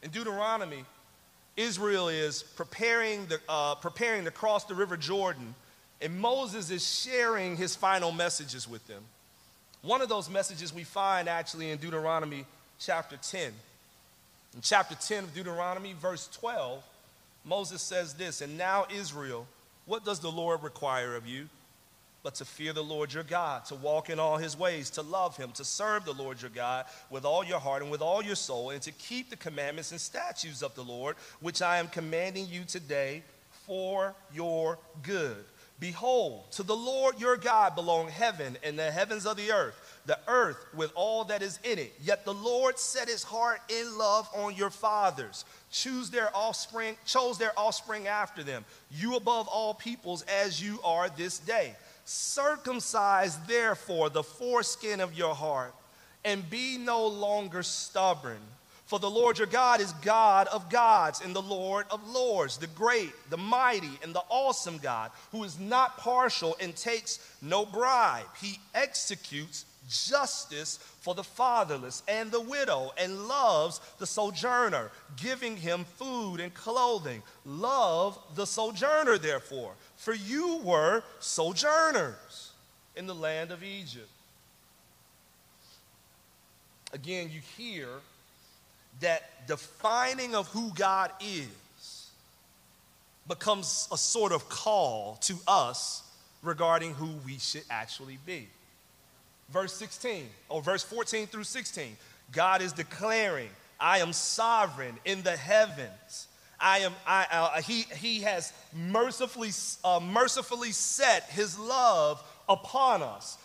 In 0.03 0.09
Deuteronomy, 0.09 0.83
Israel 1.55 2.09
is 2.09 2.43
preparing, 2.43 3.25
the, 3.27 3.39
uh, 3.47 3.75
preparing 3.75 4.25
to 4.25 4.31
cross 4.31 4.65
the 4.65 4.75
river 4.75 4.97
Jordan 4.97 5.55
and 6.01 6.19
Moses 6.19 6.69
is 6.69 6.85
sharing 6.85 7.57
his 7.57 7.75
final 7.75 8.11
messages 8.11 8.67
with 8.67 8.85
them. 8.87 9.01
One 9.81 10.01
of 10.01 10.09
those 10.09 10.29
messages 10.29 10.73
we 10.73 10.83
find 10.83 11.27
actually 11.27 11.71
in 11.71 11.77
Deuteronomy 11.79 12.45
chapter 12.79 13.17
10. 13.17 13.51
In 14.55 14.61
chapter 14.61 14.95
10 14.95 15.25
of 15.25 15.33
Deuteronomy, 15.33 15.93
verse 15.93 16.27
12, 16.33 16.83
Moses 17.45 17.81
says 17.81 18.13
this 18.13 18.41
And 18.41 18.57
now, 18.57 18.85
Israel, 18.93 19.47
What 19.85 20.05
does 20.05 20.19
the 20.19 20.31
Lord 20.31 20.63
require 20.63 21.15
of 21.15 21.25
you? 21.25 21.49
But 22.27 22.35
to 22.35 22.43
fear 22.43 22.73
the 22.73 22.83
Lord 22.83 23.13
your 23.13 23.23
God, 23.23 23.63
to 23.67 23.75
walk 23.75 24.09
in 24.09 24.19
all 24.19 24.35
his 24.35 24.59
ways, 24.59 24.89
to 24.89 25.01
love 25.01 25.37
him, 25.37 25.51
to 25.53 25.63
serve 25.63 26.03
the 26.03 26.11
Lord 26.11 26.41
your 26.41 26.51
God 26.51 26.83
with 27.09 27.23
all 27.23 27.41
your 27.41 27.57
heart 27.57 27.81
and 27.81 27.89
with 27.89 28.01
all 28.01 28.21
your 28.21 28.35
soul, 28.35 28.71
and 28.71 28.81
to 28.81 28.91
keep 28.91 29.29
the 29.29 29.37
commandments 29.37 29.93
and 29.93 30.01
statutes 30.01 30.61
of 30.61 30.75
the 30.75 30.83
Lord, 30.83 31.15
which 31.39 31.61
I 31.61 31.77
am 31.77 31.87
commanding 31.87 32.45
you 32.49 32.65
today 32.65 33.23
for 33.65 34.13
your 34.33 34.77
good. 35.03 35.37
Behold, 35.79 36.51
to 36.51 36.63
the 36.63 36.75
Lord 36.75 37.17
your 37.17 37.37
God 37.37 37.75
belong 37.75 38.09
heaven 38.09 38.57
and 38.61 38.77
the 38.77 38.91
heavens 38.91 39.25
of 39.25 39.37
the 39.37 39.53
earth 39.53 39.79
the 40.07 40.17
earth 40.27 40.57
with 40.73 40.91
all 40.95 41.25
that 41.25 41.41
is 41.41 41.59
in 41.63 41.77
it. 41.77 41.93
Yet 42.01 42.25
the 42.25 42.33
Lord 42.33 42.79
set 42.79 43.09
his 43.09 43.23
heart 43.23 43.59
in 43.69 43.97
love 43.97 44.27
on 44.33 44.55
your 44.55 44.69
fathers, 44.69 45.45
choose 45.69 46.09
their 46.09 46.35
offspring, 46.35 46.95
chose 47.05 47.37
their 47.37 47.51
offspring 47.59 48.07
after 48.07 48.41
them, 48.41 48.65
you 48.89 49.17
above 49.17 49.47
all 49.49 49.73
peoples 49.73 50.23
as 50.23 50.61
you 50.61 50.79
are 50.83 51.09
this 51.09 51.39
day. 51.39 51.75
Circumcise 52.09 53.35
therefore 53.47 54.09
the 54.09 54.23
foreskin 54.23 55.01
of 55.01 55.17
your 55.17 55.35
heart, 55.35 55.75
and 56.23 56.49
be 56.49 56.77
no 56.77 57.05
longer 57.05 57.61
stubborn. 57.63 58.39
For 58.85 58.97
the 58.97 59.09
Lord 59.09 59.37
your 59.37 59.47
God 59.47 59.81
is 59.81 59.91
God 60.01 60.47
of 60.47 60.69
gods 60.69 61.19
and 61.19 61.35
the 61.35 61.41
Lord 61.41 61.85
of 61.91 62.07
lords, 62.09 62.55
the 62.55 62.67
great, 62.67 63.11
the 63.29 63.35
mighty, 63.35 63.91
and 64.01 64.15
the 64.15 64.23
awesome 64.29 64.77
God, 64.77 65.11
who 65.33 65.43
is 65.43 65.59
not 65.59 65.97
partial 65.97 66.55
and 66.61 66.73
takes 66.73 67.19
no 67.41 67.65
bribe. 67.65 68.23
He 68.39 68.57
executes 68.73 69.65
justice 69.89 70.77
for 71.01 71.13
the 71.13 71.23
fatherless 71.23 72.03
and 72.07 72.31
the 72.31 72.39
widow, 72.39 72.93
and 72.97 73.27
loves 73.27 73.81
the 73.99 74.07
sojourner, 74.07 74.91
giving 75.17 75.57
him 75.57 75.83
food 75.83 76.39
and 76.39 76.53
clothing. 76.53 77.21
Love 77.45 78.17
the 78.35 78.45
sojourner, 78.45 79.17
therefore, 79.17 79.73
for 79.97 80.13
you 80.13 80.61
were 80.63 81.03
sojourners 81.19 82.51
in 82.95 83.05
the 83.05 83.15
land 83.15 83.51
of 83.51 83.63
Egypt. 83.63 84.09
Again, 86.93 87.29
you 87.31 87.41
hear 87.57 87.87
that 89.01 89.45
defining 89.45 90.33
of 90.33 90.47
who 90.47 90.71
God 90.73 91.11
is 91.19 92.09
becomes 93.27 93.89
a 93.91 93.97
sort 93.97 94.31
of 94.31 94.47
call 94.47 95.17
to 95.21 95.35
us 95.47 96.03
regarding 96.41 96.93
who 96.93 97.09
we 97.25 97.37
should 97.37 97.63
actually 97.69 98.17
be 98.25 98.47
verse 99.49 99.73
16, 99.73 100.25
or 100.49 100.61
verse 100.61 100.83
14 100.83 101.27
through 101.27 101.43
16. 101.43 101.97
God 102.31 102.61
is 102.61 102.73
declaring, 102.73 103.49
I 103.79 103.99
am 103.99 104.13
sovereign 104.13 104.97
in 105.05 105.23
the 105.23 105.37
heavens. 105.37 106.27
I 106.59 106.79
am, 106.79 106.93
I, 107.05 107.27
uh, 107.31 107.61
he, 107.61 107.81
he 107.81 108.21
has 108.21 108.53
mercifully, 108.73 109.51
uh, 109.83 109.99
mercifully 109.99 110.71
set 110.71 111.23
his 111.25 111.57
love 111.57 112.23
upon 112.49 113.03
us. 113.03 113.37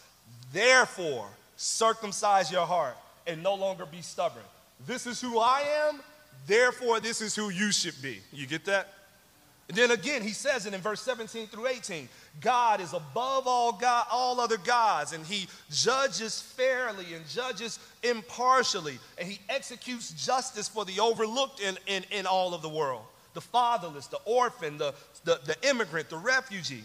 Therefore, 0.53 1.29
circumcise 1.57 2.51
your 2.51 2.67
heart 2.67 2.97
and 3.27 3.43
no 3.43 3.55
longer 3.55 3.87
be 3.87 4.03
stubborn. 4.03 4.43
This 4.87 5.07
is 5.07 5.21
who 5.21 5.39
I 5.39 5.63
am, 5.89 6.01
therefore, 6.47 7.01
this 7.01 7.21
is 7.21 7.37
who 7.37 7.51
you 7.51 7.71
should 7.71 8.01
be. 8.03 8.21
You 8.33 8.47
get 8.47 8.65
that? 8.65 8.89
And 9.73 9.79
then 9.79 9.91
again, 9.93 10.21
he 10.21 10.33
says 10.33 10.67
it 10.67 10.75
in 10.75 10.83
verse 10.83 11.01
17 11.01 11.47
through 11.47 11.67
18 11.67 12.07
God 12.43 12.83
is 12.83 12.93
above 12.93 13.47
all, 13.47 13.73
God, 13.73 14.05
all 14.11 14.39
other 14.39 14.59
gods, 14.59 15.15
and 15.15 15.25
he 15.25 15.49
judges 15.71 16.43
fairly 16.43 17.15
and 17.15 17.27
judges 17.27 17.79
impartially, 18.03 18.99
and 19.17 19.27
he 19.27 19.41
executes 19.49 20.11
justice 20.27 20.69
for 20.69 20.85
the 20.85 21.01
overlooked 21.01 21.61
in, 21.61 21.79
in, 21.87 22.05
in 22.11 22.27
all 22.27 22.53
of 22.53 22.61
the 22.61 22.69
world 22.69 23.05
the 23.33 23.41
fatherless, 23.41 24.09
the 24.09 24.21
orphan, 24.27 24.77
the, 24.77 24.93
the, 25.25 25.41
the 25.47 25.57
immigrant, 25.67 26.11
the 26.11 26.19
refugee. 26.19 26.85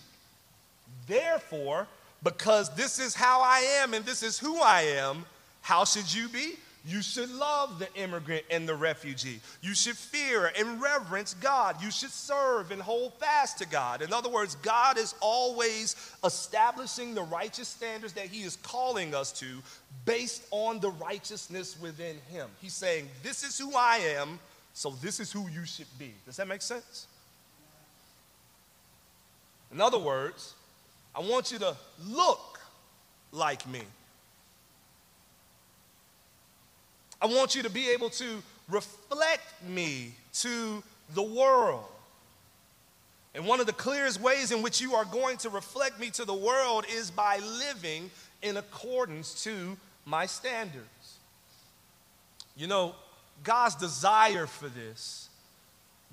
Therefore, 1.08 1.88
because 2.24 2.74
this 2.74 3.00
is 3.00 3.14
how 3.14 3.42
I 3.42 3.82
am 3.82 3.94
and 3.96 4.06
this 4.06 4.24
is 4.24 4.40
who 4.40 4.62
I 4.62 4.84
am, 4.84 5.26
how 5.60 5.84
should 5.84 6.14
you 6.14 6.30
be? 6.30 6.54
You 6.88 7.02
should 7.02 7.30
love 7.30 7.80
the 7.80 7.94
immigrant 8.02 8.46
and 8.50 8.68
the 8.68 8.74
refugee. 8.74 9.42
You 9.62 9.76
should 9.76 9.98
fear 9.98 10.54
and 10.58 10.82
reverence 10.82 11.34
God. 11.34 11.84
You 11.84 11.92
should 11.92 12.12
serve 12.12 12.72
and 12.72 12.82
hold 12.82 13.14
fast 13.16 13.58
to 13.58 13.68
God. 13.68 14.02
In 14.02 14.14
other 14.14 14.30
words, 14.30 14.56
God 14.56 14.98
is 14.98 15.14
always 15.20 15.98
establishing 16.24 17.14
the 17.14 17.24
righteous 17.24 17.68
standards 17.68 18.14
that 18.14 18.28
He 18.28 18.44
is 18.44 18.56
calling 18.64 19.14
us 19.14 19.34
to 19.34 19.62
based 20.06 20.46
on 20.50 20.80
the 20.80 20.92
righteousness 20.92 21.78
within 21.82 22.16
Him. 22.30 22.48
He's 22.62 22.74
saying, 22.74 23.10
This 23.22 23.44
is 23.44 23.60
who 23.60 23.76
I 23.76 23.98
am, 24.18 24.40
so 24.74 24.92
this 25.02 25.20
is 25.20 25.30
who 25.30 25.50
you 25.50 25.66
should 25.66 25.88
be. 26.00 26.14
Does 26.26 26.38
that 26.38 26.48
make 26.48 26.62
sense? 26.62 27.08
In 29.74 29.82
other 29.82 30.00
words, 30.00 30.54
I 31.14 31.20
want 31.20 31.52
you 31.52 31.60
to 31.60 31.76
look 32.08 32.62
like 33.34 33.68
me. 33.68 33.82
I 37.22 37.26
want 37.26 37.56
you 37.56 37.64
to 37.64 37.70
be 37.70 37.90
able 37.90 38.10
to 38.12 38.44
reflect 38.70 39.44
me 39.68 40.14
to 40.34 40.84
the 41.14 41.24
world. 41.24 41.86
And 43.34 43.46
one 43.46 43.60
of 43.60 43.66
the 43.66 43.74
clearest 43.74 44.20
ways 44.20 44.52
in 44.52 44.62
which 44.62 44.82
you 44.82 44.96
are 44.96 45.06
going 45.06 45.38
to 45.38 45.50
reflect 45.50 46.00
me 46.00 46.10
to 46.12 46.26
the 46.26 46.34
world 46.34 46.86
is 46.92 47.12
by 47.12 47.38
living 47.38 48.10
in 48.42 48.58
accordance 48.58 49.44
to 49.44 49.78
my 50.06 50.26
standards. 50.26 51.18
You 52.56 52.68
know, 52.68 52.96
God's 53.44 53.76
desire 53.76 54.48
for 54.48 54.68
this, 54.70 55.30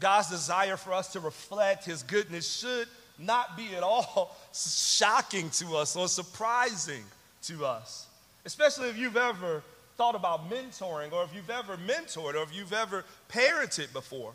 God's 0.01 0.29
desire 0.29 0.77
for 0.77 0.93
us 0.93 1.13
to 1.13 1.21
reflect 1.21 1.85
His 1.85 2.03
goodness 2.03 2.47
should 2.61 2.89
not 3.19 3.57
be 3.57 3.75
at 3.75 3.83
all 3.83 4.37
shocking 4.53 5.49
to 5.51 5.77
us 5.77 5.97
or 5.97 6.09
surprising 6.09 7.05
to 7.45 7.65
us, 7.65 8.07
especially 8.45 8.89
if 8.89 8.99
you've 8.99 9.17
ever 9.17 9.63
thought 9.97 10.15
about 10.15 10.51
mentoring 10.51 11.13
or 11.13 11.25
if 11.25 11.35
you've 11.35 11.51
ever 11.51 11.77
mentored 11.77 12.35
or 12.35 12.43
if 12.43 12.55
you've 12.55 12.73
ever 12.73 13.05
parented 13.29 13.93
before. 13.93 14.33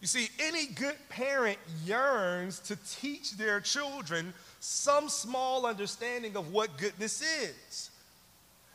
You 0.00 0.06
see, 0.06 0.28
any 0.38 0.66
good 0.66 0.96
parent 1.08 1.58
yearns 1.84 2.60
to 2.60 2.76
teach 3.00 3.36
their 3.36 3.60
children 3.60 4.32
some 4.60 5.08
small 5.08 5.66
understanding 5.66 6.36
of 6.36 6.52
what 6.52 6.76
goodness 6.78 7.22
is 7.22 7.90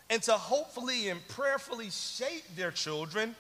and 0.10 0.22
to 0.24 0.34
hopefully 0.34 1.10
and 1.10 1.26
prayerfully 1.30 1.90
shape 1.90 2.44
their 2.56 2.72
children 2.72 3.36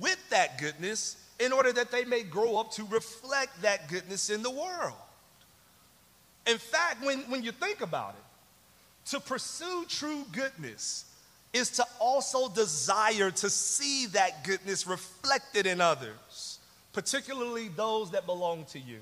with 0.00 0.18
that 0.30 0.58
goodness 0.58 1.16
in 1.38 1.52
order 1.52 1.72
that 1.72 1.90
they 1.90 2.04
may 2.04 2.22
grow 2.22 2.56
up 2.56 2.70
to 2.72 2.84
reflect 2.84 3.60
that 3.62 3.88
goodness 3.88 4.30
in 4.30 4.42
the 4.42 4.50
world. 4.50 4.94
In 6.46 6.58
fact, 6.58 7.04
when, 7.04 7.18
when 7.30 7.42
you 7.42 7.52
think 7.52 7.80
about 7.82 8.14
it, 8.16 9.10
to 9.10 9.20
pursue 9.20 9.84
true 9.88 10.24
goodness 10.32 11.04
is 11.56 11.70
to 11.70 11.86
also 11.98 12.48
desire 12.48 13.30
to 13.30 13.50
see 13.50 14.06
that 14.06 14.44
goodness 14.44 14.86
reflected 14.86 15.66
in 15.66 15.80
others, 15.80 16.58
particularly 16.92 17.68
those 17.68 18.10
that 18.10 18.26
belong 18.26 18.64
to 18.66 18.78
you. 18.78 18.98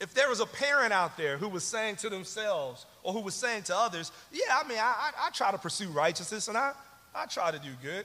If 0.00 0.14
there 0.14 0.28
was 0.28 0.40
a 0.40 0.46
parent 0.46 0.92
out 0.92 1.16
there 1.16 1.38
who 1.38 1.48
was 1.48 1.64
saying 1.64 1.96
to 1.96 2.08
themselves 2.08 2.86
or 3.02 3.12
who 3.12 3.20
was 3.20 3.34
saying 3.34 3.64
to 3.64 3.76
others, 3.76 4.12
Yeah, 4.32 4.40
I 4.52 4.68
mean, 4.68 4.78
I, 4.78 4.82
I, 4.82 5.26
I 5.26 5.30
try 5.30 5.50
to 5.50 5.58
pursue 5.58 5.88
righteousness 5.88 6.48
and 6.48 6.56
I, 6.56 6.72
I 7.14 7.26
try 7.26 7.50
to 7.50 7.58
do 7.58 7.70
good, 7.82 8.04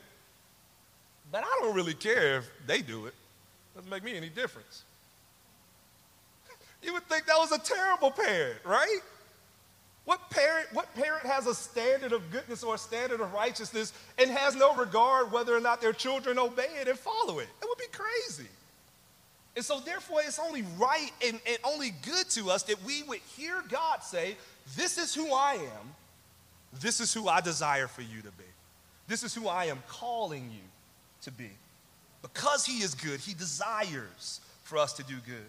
but 1.32 1.44
I 1.44 1.60
don't 1.62 1.76
really 1.76 1.94
care 1.94 2.40
if 2.40 2.50
they 2.66 2.82
do 2.82 3.06
it. 3.06 3.14
Doesn't 3.76 3.90
make 3.90 4.04
me 4.04 4.16
any 4.16 4.30
difference. 4.30 4.84
You 6.84 6.94
would 6.94 7.08
think 7.08 7.26
that 7.26 7.38
was 7.38 7.52
a 7.52 7.60
terrible 7.60 8.12
parent, 8.12 8.60
right? 8.66 9.00
What 10.06 10.30
parent, 10.30 10.68
what 10.74 10.94
parent 10.96 11.26
has 11.26 11.48
a 11.48 11.56
standard 11.56 12.12
of 12.12 12.30
goodness 12.30 12.62
or 12.62 12.76
a 12.76 12.78
standard 12.78 13.22
of 13.22 13.34
righteousness 13.34 13.94
and 14.18 14.30
has 14.30 14.56
no 14.56 14.76
regard 14.76 15.32
whether 15.32 15.56
or 15.56 15.62
not 15.62 15.80
their 15.80 15.94
children 15.94 16.38
obey 16.38 16.68
it 16.82 16.88
and 16.88 17.00
follow 17.00 17.40
it? 17.40 17.48
It 17.62 17.68
would 17.68 17.78
be 17.78 17.86
crazy. 17.92 18.50
And 19.56 19.64
so, 19.64 19.80
therefore, 19.80 20.22
it's 20.26 20.40
only 20.40 20.64
right 20.78 21.12
and, 21.26 21.40
and 21.48 21.58
only 21.64 21.92
good 22.06 22.28
to 22.32 22.50
us 22.50 22.64
that 22.64 22.84
we 22.84 23.04
would 23.04 23.20
hear 23.38 23.64
God 23.70 24.04
say, 24.04 24.36
This 24.76 24.98
is 24.98 25.14
who 25.14 25.32
I 25.32 25.54
am. 25.54 25.94
This 26.82 27.00
is 27.00 27.14
who 27.14 27.28
I 27.28 27.40
desire 27.40 27.88
for 27.88 28.02
you 28.02 28.22
to 28.22 28.32
be. 28.32 28.44
This 29.08 29.24
is 29.24 29.34
who 29.34 29.48
I 29.48 29.66
am 29.66 29.82
calling 29.88 30.50
you 30.52 30.64
to 31.22 31.32
be. 31.32 31.52
Because 32.22 32.66
He 32.66 32.80
is 32.80 32.96
good, 32.96 33.20
He 33.20 33.34
desires 33.36 34.42
for 34.64 34.80
us 34.80 34.94
to 34.94 35.04
do 35.04 35.16
good, 35.26 35.46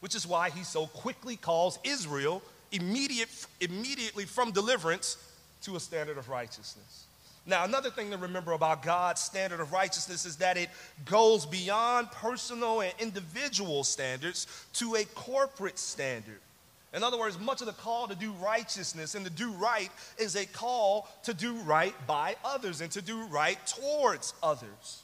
which 0.00 0.14
is 0.14 0.26
why 0.26 0.48
He 0.50 0.64
so 0.64 0.86
quickly 0.86 1.36
calls 1.36 1.78
Israel 1.84 2.42
immediate, 2.74 3.28
immediately 3.60 4.24
from 4.24 4.50
deliverance 4.50 5.16
to 5.62 5.76
a 5.76 5.80
standard 5.80 6.18
of 6.18 6.28
righteousness. 6.28 7.06
Now, 7.46 7.64
another 7.64 7.90
thing 7.90 8.10
to 8.10 8.16
remember 8.16 8.52
about 8.52 8.82
God's 8.82 9.20
standard 9.20 9.60
of 9.60 9.72
righteousness 9.72 10.24
is 10.24 10.36
that 10.36 10.56
it 10.56 10.70
goes 11.04 11.44
beyond 11.44 12.10
personal 12.10 12.80
and 12.80 12.92
individual 12.98 13.84
standards 13.84 14.46
to 14.74 14.94
a 14.94 15.04
corporate 15.04 15.78
standard. 15.78 16.40
In 16.94 17.02
other 17.02 17.18
words, 17.18 17.38
much 17.38 17.60
of 17.60 17.66
the 17.66 17.72
call 17.72 18.08
to 18.08 18.14
do 18.14 18.32
righteousness 18.32 19.14
and 19.14 19.26
to 19.26 19.30
do 19.30 19.50
right 19.52 19.90
is 20.16 20.36
a 20.36 20.46
call 20.46 21.08
to 21.24 21.34
do 21.34 21.54
right 21.64 21.94
by 22.06 22.36
others 22.44 22.80
and 22.80 22.90
to 22.92 23.02
do 23.02 23.24
right 23.26 23.58
towards 23.66 24.32
others. 24.42 25.02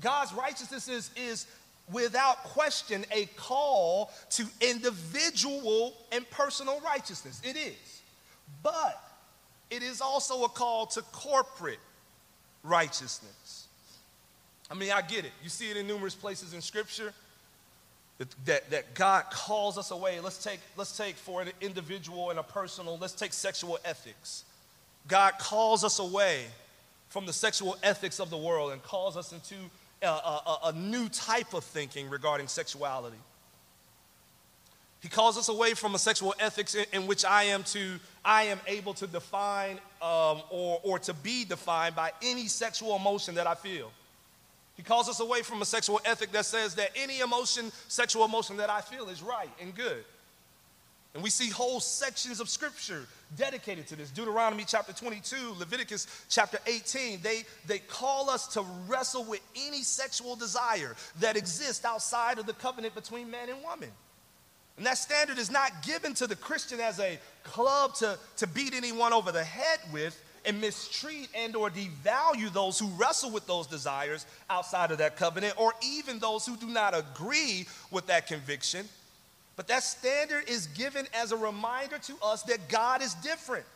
God's 0.00 0.32
righteousness 0.32 0.88
is, 0.88 1.10
is 1.16 1.46
without 1.92 2.42
question, 2.44 3.04
a 3.12 3.26
call 3.36 4.10
to 4.30 4.44
individual 4.60 5.94
and 6.10 6.28
personal 6.30 6.80
righteousness. 6.80 7.40
It 7.44 7.56
is. 7.56 8.02
But 8.62 9.02
it 9.70 9.82
is 9.82 10.00
also 10.00 10.44
a 10.44 10.48
call 10.48 10.86
to 10.86 11.02
corporate 11.12 11.80
righteousness. 12.62 13.66
I 14.70 14.74
mean, 14.74 14.90
I 14.92 15.02
get 15.02 15.24
it. 15.24 15.32
You 15.42 15.48
see 15.48 15.70
it 15.70 15.76
in 15.76 15.86
numerous 15.86 16.14
places 16.14 16.54
in 16.54 16.60
Scripture 16.60 17.12
that, 18.44 18.70
that, 18.70 18.94
God 18.94 19.24
calls 19.30 19.76
us 19.76 19.90
away. 19.90 20.20
Let's 20.20 20.42
take, 20.42 20.60
let's 20.76 20.96
take 20.96 21.16
for 21.16 21.42
an 21.42 21.48
individual 21.60 22.30
and 22.30 22.38
a 22.38 22.42
personal, 22.42 22.98
let's 22.98 23.14
take 23.14 23.32
sexual 23.32 23.78
ethics. 23.84 24.44
God 25.08 25.34
calls 25.38 25.84
us 25.84 25.98
away 25.98 26.44
from 27.08 27.26
the 27.26 27.32
sexual 27.32 27.76
ethics 27.82 28.20
of 28.20 28.30
the 28.30 28.36
world 28.36 28.72
and 28.72 28.82
calls 28.82 29.16
us 29.16 29.32
into 29.32 29.56
a, 30.02 30.06
a, 30.06 30.58
a 30.66 30.72
new 30.72 31.08
type 31.08 31.54
of 31.54 31.64
thinking 31.64 32.10
regarding 32.10 32.48
sexuality. 32.48 33.16
He 35.00 35.08
calls 35.08 35.36
us 35.36 35.48
away 35.48 35.74
from 35.74 35.96
a 35.96 35.98
sexual 35.98 36.32
ethics 36.38 36.76
in, 36.76 36.84
in 36.92 37.06
which 37.08 37.24
I 37.24 37.44
am 37.44 37.64
to 37.64 37.98
I 38.24 38.44
am 38.44 38.60
able 38.68 38.94
to 38.94 39.06
define 39.08 39.78
um, 40.00 40.42
or, 40.50 40.80
or 40.84 40.98
to 41.00 41.12
be 41.12 41.44
defined 41.44 41.96
by 41.96 42.12
any 42.22 42.46
sexual 42.46 42.94
emotion 42.94 43.34
that 43.34 43.48
I 43.48 43.54
feel. 43.56 43.90
He 44.76 44.82
calls 44.82 45.08
us 45.08 45.20
away 45.20 45.42
from 45.42 45.60
a 45.60 45.64
sexual 45.64 46.00
ethic 46.04 46.32
that 46.32 46.46
says 46.46 46.76
that 46.76 46.90
any 46.96 47.20
emotion, 47.20 47.72
sexual 47.88 48.24
emotion 48.24 48.56
that 48.58 48.70
I 48.70 48.80
feel 48.80 49.08
is 49.08 49.22
right 49.22 49.50
and 49.60 49.74
good. 49.74 50.04
And 51.14 51.22
we 51.22 51.28
see 51.28 51.50
whole 51.50 51.80
sections 51.80 52.40
of 52.40 52.48
scripture 52.48 53.06
dedicated 53.36 53.86
to 53.88 53.96
this. 53.96 54.10
Deuteronomy 54.10 54.64
chapter 54.66 54.94
22, 54.94 55.54
Leviticus 55.58 56.06
chapter 56.30 56.58
18. 56.66 57.20
They, 57.20 57.42
they 57.66 57.80
call 57.80 58.30
us 58.30 58.46
to 58.54 58.64
wrestle 58.88 59.24
with 59.24 59.40
any 59.54 59.82
sexual 59.82 60.36
desire 60.36 60.96
that 61.20 61.36
exists 61.36 61.84
outside 61.84 62.38
of 62.38 62.46
the 62.46 62.54
covenant 62.54 62.94
between 62.94 63.30
man 63.30 63.50
and 63.50 63.62
woman. 63.62 63.90
And 64.78 64.86
that 64.86 64.96
standard 64.96 65.36
is 65.36 65.50
not 65.50 65.82
given 65.82 66.14
to 66.14 66.26
the 66.26 66.36
Christian 66.36 66.80
as 66.80 66.98
a 66.98 67.18
club 67.44 67.94
to, 67.96 68.18
to 68.38 68.46
beat 68.46 68.72
anyone 68.74 69.12
over 69.12 69.30
the 69.30 69.44
head 69.44 69.80
with 69.92 70.18
and 70.46 70.60
mistreat 70.62 71.28
and 71.34 71.54
or 71.54 71.70
devalue 71.70 72.50
those 72.52 72.78
who 72.78 72.88
wrestle 72.96 73.30
with 73.30 73.46
those 73.46 73.66
desires 73.66 74.24
outside 74.48 74.90
of 74.90 74.98
that 74.98 75.16
covenant 75.16 75.54
or 75.58 75.74
even 75.86 76.18
those 76.18 76.46
who 76.46 76.56
do 76.56 76.66
not 76.66 76.96
agree 76.96 77.66
with 77.90 78.06
that 78.06 78.26
conviction 78.26 78.88
but 79.56 79.68
that 79.68 79.82
standard 79.82 80.48
is 80.48 80.66
given 80.68 81.06
as 81.14 81.32
a 81.32 81.36
reminder 81.36 81.98
to 81.98 82.14
us 82.22 82.42
that 82.44 82.68
God 82.68 83.02
is 83.02 83.14
different. 83.14 83.66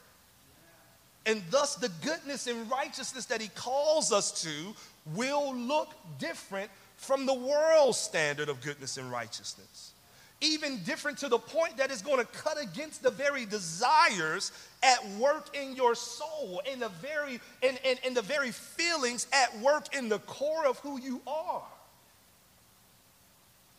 And 1.26 1.42
thus, 1.50 1.74
the 1.74 1.90
goodness 2.02 2.46
and 2.46 2.70
righteousness 2.70 3.26
that 3.26 3.40
He 3.40 3.48
calls 3.48 4.12
us 4.12 4.42
to 4.42 4.74
will 5.14 5.54
look 5.54 5.92
different 6.18 6.70
from 6.96 7.26
the 7.26 7.34
world's 7.34 7.98
standard 7.98 8.48
of 8.48 8.60
goodness 8.62 8.96
and 8.96 9.10
righteousness. 9.10 9.92
Even 10.40 10.82
different 10.84 11.18
to 11.18 11.28
the 11.28 11.38
point 11.38 11.78
that 11.78 11.90
it's 11.90 12.02
going 12.02 12.18
to 12.18 12.26
cut 12.26 12.62
against 12.62 13.02
the 13.02 13.10
very 13.10 13.44
desires 13.46 14.52
at 14.82 15.04
work 15.18 15.56
in 15.56 15.74
your 15.74 15.94
soul, 15.94 16.60
and 16.70 16.80
the 16.80 16.90
very 16.90 17.40
and, 17.62 17.78
and, 17.84 17.98
and 18.04 18.16
the 18.16 18.22
very 18.22 18.50
feelings 18.50 19.26
at 19.32 19.58
work 19.60 19.94
in 19.94 20.08
the 20.08 20.18
core 20.20 20.66
of 20.66 20.78
who 20.80 21.00
you 21.00 21.20
are. 21.26 21.62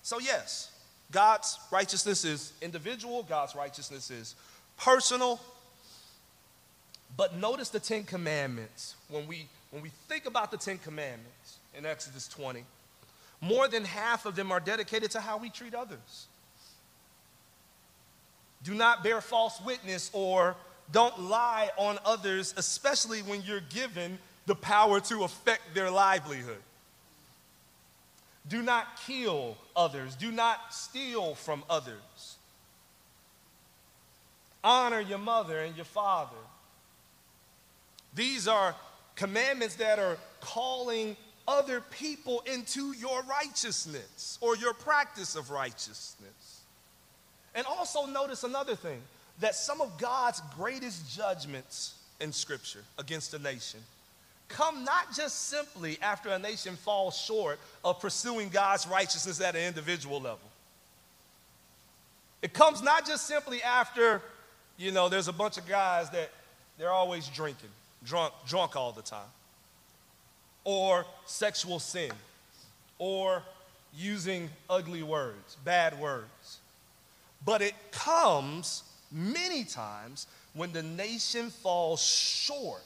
So, 0.02 0.20
yes, 0.20 0.72
God's 1.12 1.58
righteousness 1.72 2.26
is 2.26 2.54
individual, 2.62 3.24
God's 3.24 3.56
righteousness 3.56 4.12
is 4.12 4.36
personal. 4.78 5.40
But 7.16 7.36
notice 7.36 7.70
the 7.70 7.80
Ten 7.80 8.04
Commandments. 8.04 8.96
When 9.10 9.28
we, 9.28 9.48
when 9.72 9.82
we 9.82 9.90
think 10.08 10.26
about 10.26 10.52
the 10.52 10.58
Ten 10.58 10.78
Commandments 10.78 11.58
in 11.76 11.86
Exodus 11.86 12.28
20, 12.28 12.64
more 13.42 13.68
than 13.68 13.86
half 13.86 14.26
of 14.26 14.36
them 14.36 14.52
are 14.52 14.60
dedicated 14.60 15.12
to 15.12 15.22
how 15.22 15.38
we 15.38 15.50
treat 15.50 15.74
others. 15.74 16.28
Do 18.64 18.74
not 18.74 19.04
bear 19.04 19.22
false 19.22 19.62
witness 19.62 20.10
or 20.14 20.56
don't 20.92 21.20
lie 21.22 21.70
on 21.78 22.00
others, 22.06 22.54
especially 22.58 23.22
when 23.22 23.42
you're 23.44 23.62
given 23.62 24.18
the 24.46 24.56
power 24.56 25.00
to 25.02 25.24
affect 25.24 25.74
their 25.74 25.92
livelihood. 25.92 26.62
Do 28.50 28.62
not 28.62 29.00
kill 29.06 29.58
others. 29.76 30.16
Do 30.16 30.32
not 30.32 30.74
steal 30.74 31.36
from 31.36 31.64
others. 31.70 32.38
Honor 34.64 35.00
your 35.02 35.18
mother 35.18 35.60
and 35.60 35.76
your 35.76 35.86
father. 35.86 36.36
These 38.16 38.48
are 38.48 38.76
commandments 39.16 39.76
that 39.76 40.00
are 40.00 40.18
calling 40.40 41.16
other 41.48 41.82
people 41.82 42.44
into 42.52 42.94
your 42.94 43.22
righteousness 43.24 44.38
or 44.42 44.56
your 44.58 44.74
practice 44.74 45.36
of 45.36 45.50
righteousness. 45.50 46.62
And 47.56 47.66
also 47.66 48.06
notice 48.06 48.44
another 48.44 48.76
thing 48.76 49.02
that 49.40 49.56
some 49.56 49.82
of 49.82 49.98
God's 49.98 50.42
greatest 50.56 51.16
judgments 51.16 51.96
in 52.20 52.32
Scripture 52.32 52.84
against 52.98 53.34
a 53.34 53.40
nation 53.40 53.80
come 54.50 54.84
not 54.84 55.14
just 55.16 55.50
simply 55.50 55.98
after 56.02 56.30
a 56.30 56.40
nation 56.40 56.76
falls 56.76 57.18
short 57.18 57.60
of 57.84 58.00
pursuing 58.00 58.50
God's 58.50 58.88
righteousness 58.88 59.42
at 59.42 59.56
an 59.56 59.62
individual 59.62 60.20
level. 60.20 60.40
It 62.42 62.54
comes 62.54 62.82
not 62.82 63.06
just 63.06 63.26
simply 63.26 63.62
after, 63.64 64.22
you 64.78 64.92
know, 64.92 65.10
there's 65.10 65.28
a 65.28 65.34
bunch 65.34 65.58
of 65.58 65.68
guys 65.68 66.10
that 66.12 66.30
they're 66.78 66.92
always 66.92 67.28
drinking, 67.28 67.70
drunk, 68.06 68.34
drunk 68.48 68.76
all 68.76 68.92
the 68.92 69.02
time, 69.02 69.32
or 70.64 71.06
sexual 71.26 71.80
sin, 71.80 72.12
or 73.00 73.42
using 73.96 74.50
ugly 74.70 75.02
words, 75.02 75.58
bad 75.66 76.00
words. 76.00 76.60
But 77.44 77.62
it 77.62 77.74
comes 77.92 78.84
many 79.12 79.64
times 79.64 80.28
when 80.54 80.72
the 80.72 80.84
nation 80.84 81.50
falls 81.50 82.02
short 82.02 82.84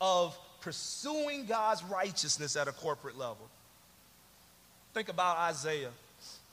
of 0.00 0.38
pursuing 0.60 1.46
God's 1.46 1.82
righteousness 1.84 2.56
at 2.56 2.68
a 2.68 2.72
corporate 2.72 3.18
level. 3.18 3.48
Think 4.94 5.08
about 5.08 5.36
Isaiah. 5.38 5.90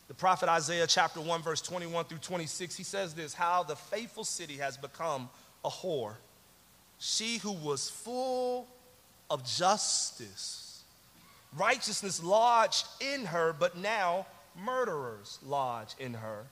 The 0.08 0.14
prophet 0.14 0.48
Isaiah, 0.48 0.88
chapter 0.88 1.20
1, 1.20 1.42
verse 1.42 1.62
21 1.62 2.06
through 2.06 2.20
26, 2.20 2.76
he 2.76 2.84
says 2.84 3.14
this 3.14 3.34
How 3.34 3.64
the 3.64 3.76
faithful 3.76 4.24
city 4.24 4.58
has 4.58 4.78
become 4.78 5.30
a 5.66 5.70
whore. 5.70 6.14
She 7.00 7.38
who 7.38 7.52
was 7.52 7.90
full 7.90 8.68
of 9.30 9.46
justice, 9.46 10.84
righteousness 11.58 12.24
lodged 12.24 12.86
in 13.02 13.26
her, 13.26 13.54
but 13.54 13.78
now 13.78 14.26
murderers 14.56 15.40
lodge 15.46 15.94
in 16.00 16.14
her. 16.14 16.46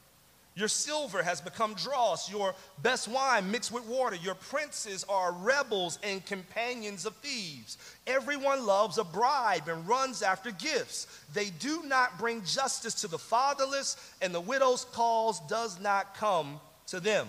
Your 0.56 0.70
silver 0.70 1.22
has 1.22 1.41
become 1.41 1.74
dross, 1.74 2.32
your 2.32 2.56
best 2.82 3.10
wine 3.10 3.52
mixed 3.52 3.74
with 3.74 3.86
water. 3.86 4.15
Your 4.15 4.36
princes 4.36 5.04
are 5.10 5.34
rebels 5.34 6.00
and 6.02 6.26
companions 6.26 7.06
of 7.06 7.13
thieves. 7.18 7.78
Everyone 8.08 8.65
loves 8.65 8.98
a 8.98 9.04
bribe 9.04 9.68
and 9.68 9.86
runs 9.86 10.22
after 10.22 10.52
gifts. 10.52 11.08
They 11.34 11.50
do 11.50 11.84
not 11.84 12.18
bring 12.18 12.41
justice 12.46 12.94
to 13.02 13.10
the 13.10 13.18
fatherless, 13.18 13.98
and 14.22 14.34
the 14.34 14.39
widow's 14.39 14.86
cause 14.94 15.41
does 15.50 15.78
not 15.82 16.15
come 16.15 16.62
to 16.88 17.02
them. 17.02 17.28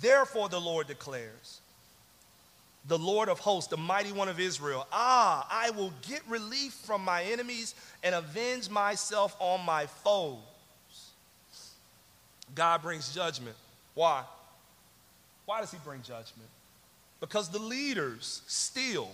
Therefore, 0.00 0.48
the 0.48 0.60
Lord 0.60 0.86
declares, 0.86 1.60
the 2.86 2.98
Lord 2.98 3.28
of 3.28 3.40
hosts, 3.40 3.70
the 3.70 3.76
mighty 3.76 4.12
one 4.12 4.28
of 4.28 4.38
Israel, 4.38 4.86
ah, 4.92 5.46
I 5.50 5.70
will 5.70 5.92
get 6.08 6.22
relief 6.28 6.72
from 6.72 7.04
my 7.04 7.24
enemies 7.24 7.74
and 8.04 8.14
avenge 8.14 8.70
myself 8.70 9.34
on 9.40 9.66
my 9.66 9.86
foes. 9.86 10.38
God 12.54 12.82
brings 12.82 13.14
judgment. 13.14 13.56
Why? 13.94 14.22
Why 15.46 15.60
does 15.60 15.70
he 15.70 15.78
bring 15.84 16.02
judgment? 16.02 16.48
Because 17.20 17.48
the 17.48 17.58
leaders 17.58 18.42
steal, 18.46 19.10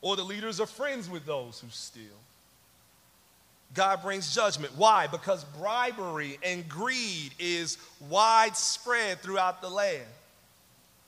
or 0.00 0.16
the 0.16 0.24
leaders 0.24 0.60
are 0.60 0.66
friends 0.66 1.08
with 1.08 1.26
those 1.26 1.60
who 1.60 1.68
steal. 1.70 2.04
God 3.74 4.02
brings 4.02 4.34
judgment. 4.34 4.72
Why? 4.76 5.06
Because 5.06 5.44
bribery 5.44 6.38
and 6.42 6.68
greed 6.68 7.32
is 7.38 7.78
widespread 8.08 9.20
throughout 9.20 9.60
the 9.60 9.68
land, 9.68 10.06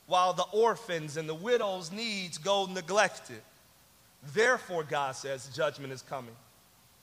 while 0.06 0.32
the 0.32 0.46
orphans 0.52 1.16
and 1.16 1.28
the 1.28 1.34
widows' 1.34 1.90
needs 1.90 2.38
go 2.38 2.66
neglected. 2.66 3.40
Therefore, 4.32 4.84
God 4.84 5.16
says 5.16 5.50
judgment 5.54 5.92
is 5.92 6.02
coming. 6.02 6.36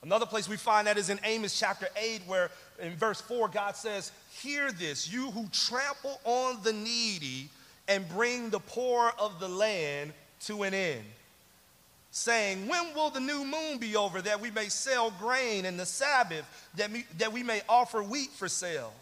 Another 0.02 0.26
place 0.26 0.48
we 0.48 0.56
find 0.56 0.86
that 0.86 0.96
is 0.96 1.10
in 1.10 1.20
Amos 1.24 1.58
chapter 1.58 1.86
8, 1.94 2.22
where 2.26 2.50
in 2.80 2.96
verse 2.96 3.20
4, 3.20 3.48
God 3.48 3.76
says, 3.76 4.12
Hear 4.32 4.72
this, 4.72 5.12
you 5.12 5.30
who 5.30 5.46
trample 5.52 6.18
on 6.24 6.62
the 6.62 6.72
needy 6.72 7.50
and 7.86 8.08
bring 8.08 8.48
the 8.48 8.60
poor 8.60 9.12
of 9.18 9.38
the 9.40 9.48
land 9.48 10.12
to 10.46 10.62
an 10.62 10.72
end. 10.72 11.04
Saying, 12.12 12.66
When 12.66 12.94
will 12.94 13.10
the 13.10 13.20
new 13.20 13.44
moon 13.44 13.78
be 13.78 13.94
over 13.94 14.22
that 14.22 14.40
we 14.40 14.50
may 14.50 14.68
sell 14.68 15.10
grain 15.10 15.66
and 15.66 15.78
the 15.78 15.86
Sabbath 15.86 16.46
that 16.76 16.90
that 17.18 17.32
we 17.32 17.42
may 17.42 17.60
offer 17.68 18.02
wheat 18.02 18.30
for 18.30 18.48
sale? 18.48 18.92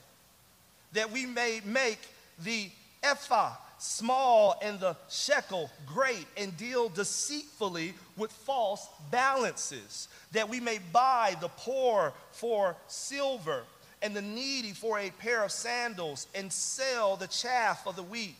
That 0.94 1.12
we 1.12 1.26
may 1.26 1.60
make 1.64 2.00
the 2.42 2.70
ephah 3.02 3.54
small 3.78 4.58
and 4.62 4.78
the 4.80 4.96
shekel 5.08 5.70
great, 5.86 6.26
and 6.36 6.56
deal 6.56 6.88
deceitfully 6.88 7.94
with 8.16 8.32
false 8.32 8.86
balances, 9.10 10.08
that 10.32 10.48
we 10.48 10.60
may 10.60 10.78
buy 10.92 11.36
the 11.40 11.48
poor 11.48 12.12
for 12.32 12.76
silver 12.86 13.62
and 14.02 14.14
the 14.14 14.22
needy 14.22 14.72
for 14.72 14.98
a 14.98 15.10
pair 15.10 15.44
of 15.44 15.50
sandals, 15.50 16.26
and 16.34 16.52
sell 16.52 17.16
the 17.16 17.26
chaff 17.26 17.86
of 17.86 17.96
the 17.96 18.02
wheat. 18.02 18.36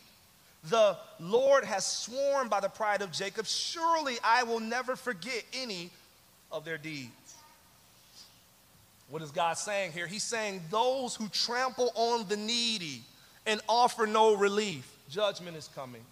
The 0.69 0.97
Lord 1.19 1.63
has 1.63 1.85
sworn 1.85 2.49
by 2.49 2.59
the 2.59 2.69
pride 2.69 3.01
of 3.01 3.11
Jacob, 3.11 3.45
surely 3.45 4.17
I 4.23 4.43
will 4.43 4.59
never 4.59 4.95
forget 4.95 5.43
any 5.53 5.89
of 6.51 6.65
their 6.65 6.77
deeds. 6.77 7.11
What 9.09 9.21
is 9.21 9.31
God 9.31 9.57
saying 9.57 9.93
here? 9.93 10.07
He's 10.07 10.23
saying, 10.23 10.61
Those 10.69 11.15
who 11.15 11.27
trample 11.29 11.91
on 11.95 12.27
the 12.27 12.37
needy 12.37 13.01
and 13.45 13.61
offer 13.67 14.05
no 14.05 14.35
relief, 14.35 14.87
judgment 15.09 15.57
is 15.57 15.69
coming. 15.75 16.03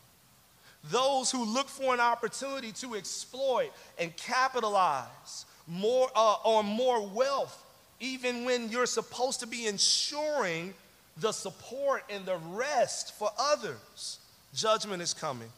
Those 0.85 1.31
who 1.31 1.43
look 1.43 1.67
for 1.67 1.93
an 1.93 1.99
opportunity 1.99 2.71
to 2.73 2.95
exploit 2.95 3.71
and 3.99 4.15
capitalize 4.15 5.45
more 5.67 6.09
uh, 6.15 6.35
on 6.43 6.65
more 6.65 7.05
wealth, 7.05 7.63
even 7.99 8.45
when 8.45 8.69
you're 8.69 8.85
supposed 8.85 9.39
to 9.41 9.47
be 9.47 9.67
ensuring 9.67 10.73
the 11.17 11.31
support 11.31 12.03
and 12.09 12.25
the 12.25 12.37
rest 12.51 13.15
for 13.15 13.29
others, 13.37 14.19
judgment 14.53 15.01
is 15.01 15.13
coming. 15.13 15.49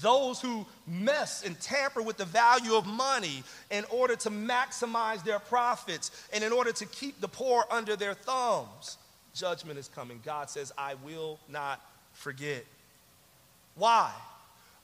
Those 0.00 0.40
who 0.40 0.66
mess 0.86 1.42
and 1.44 1.58
tamper 1.60 2.02
with 2.02 2.16
the 2.16 2.24
value 2.24 2.74
of 2.74 2.86
money 2.86 3.42
in 3.70 3.84
order 3.84 4.16
to 4.16 4.30
maximize 4.30 5.24
their 5.24 5.38
profits 5.38 6.10
and 6.32 6.44
in 6.44 6.52
order 6.52 6.72
to 6.72 6.86
keep 6.86 7.20
the 7.20 7.28
poor 7.28 7.64
under 7.70 7.96
their 7.96 8.14
thumbs, 8.14 8.98
judgment 9.36 9.78
is 9.78 9.88
coming. 9.88 10.20
God 10.24 10.50
says, 10.50 10.72
I 10.76 10.94
will 11.04 11.38
not 11.48 11.80
forget. 12.12 12.64
Why? 13.74 14.12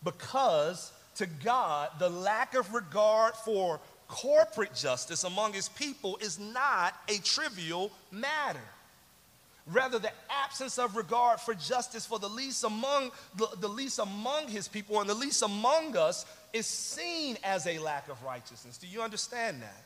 Because 0.05 0.93
to 1.17 1.27
God, 1.27 1.91
the 1.99 2.09
lack 2.09 2.55
of 2.55 2.73
regard 2.75 3.35
for 3.35 3.81
corporate 4.09 4.75
justice 4.75 5.25
among 5.25 5.55
his 5.55 5.69
people 5.71 6.19
is 6.21 6.39
not 6.39 6.95
a 7.09 7.19
trivial 7.19 7.91
matter. 8.11 8.61
Rather, 9.67 9.99
the 9.99 10.11
absence 10.45 10.79
of 10.79 10.97
regard 10.97 11.41
for 11.41 11.55
justice 11.55 12.05
for 12.05 12.19
the 12.19 12.29
least 12.29 12.65
among 12.65 13.13
the, 13.37 13.47
the, 13.61 13.69
least 13.69 14.01
among 14.01 14.49
his 14.49 14.67
people 14.67 15.01
and 15.01 15.09
the 15.09 15.15
least 15.15 15.43
among 15.43 15.97
us 15.97 16.27
is 16.53 16.67
seen 16.67 17.39
as 17.45 17.67
a 17.67 17.79
lack 17.79 18.09
of 18.09 18.23
righteousness. 18.25 18.77
Do 18.77 18.89
you 18.89 19.03
understand 19.03 19.63
that? 19.63 19.85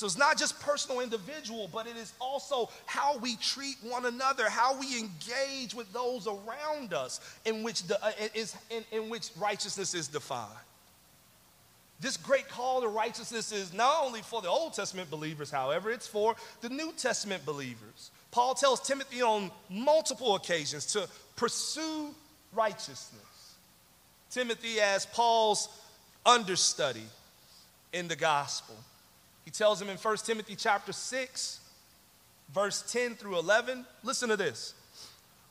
So 0.00 0.06
it's 0.06 0.16
not 0.16 0.38
just 0.38 0.58
personal, 0.60 1.00
individual, 1.00 1.68
but 1.70 1.86
it 1.86 1.94
is 1.94 2.14
also 2.22 2.70
how 2.86 3.18
we 3.18 3.36
treat 3.36 3.76
one 3.82 4.06
another, 4.06 4.48
how 4.48 4.80
we 4.80 4.98
engage 4.98 5.74
with 5.74 5.92
those 5.92 6.26
around 6.26 6.94
us, 6.94 7.20
in 7.44 7.62
which, 7.62 7.82
the, 7.82 8.02
uh, 8.02 8.10
is, 8.34 8.56
in, 8.70 8.82
in 8.92 9.10
which 9.10 9.28
righteousness 9.38 9.92
is 9.92 10.08
defined. 10.08 10.48
This 12.00 12.16
great 12.16 12.48
call 12.48 12.80
to 12.80 12.88
righteousness 12.88 13.52
is 13.52 13.74
not 13.74 14.02
only 14.02 14.22
for 14.22 14.40
the 14.40 14.48
Old 14.48 14.72
Testament 14.72 15.10
believers, 15.10 15.50
however, 15.50 15.90
it's 15.90 16.06
for 16.06 16.34
the 16.62 16.70
New 16.70 16.94
Testament 16.96 17.44
believers. 17.44 18.10
Paul 18.30 18.54
tells 18.54 18.80
Timothy 18.80 19.20
on 19.20 19.50
multiple 19.68 20.34
occasions 20.34 20.86
to 20.94 21.06
pursue 21.36 22.14
righteousness. 22.54 23.54
Timothy, 24.30 24.80
as 24.80 25.04
Paul's 25.04 25.68
understudy 26.24 27.04
in 27.92 28.08
the 28.08 28.16
gospel. 28.16 28.76
He 29.44 29.50
tells 29.50 29.80
him 29.80 29.88
in 29.88 29.96
1 29.96 30.16
Timothy 30.18 30.54
chapter 30.56 30.92
6, 30.92 31.60
verse 32.52 32.82
10 32.92 33.14
through 33.14 33.38
11. 33.38 33.84
Listen 34.02 34.28
to 34.28 34.36
this. 34.36 34.74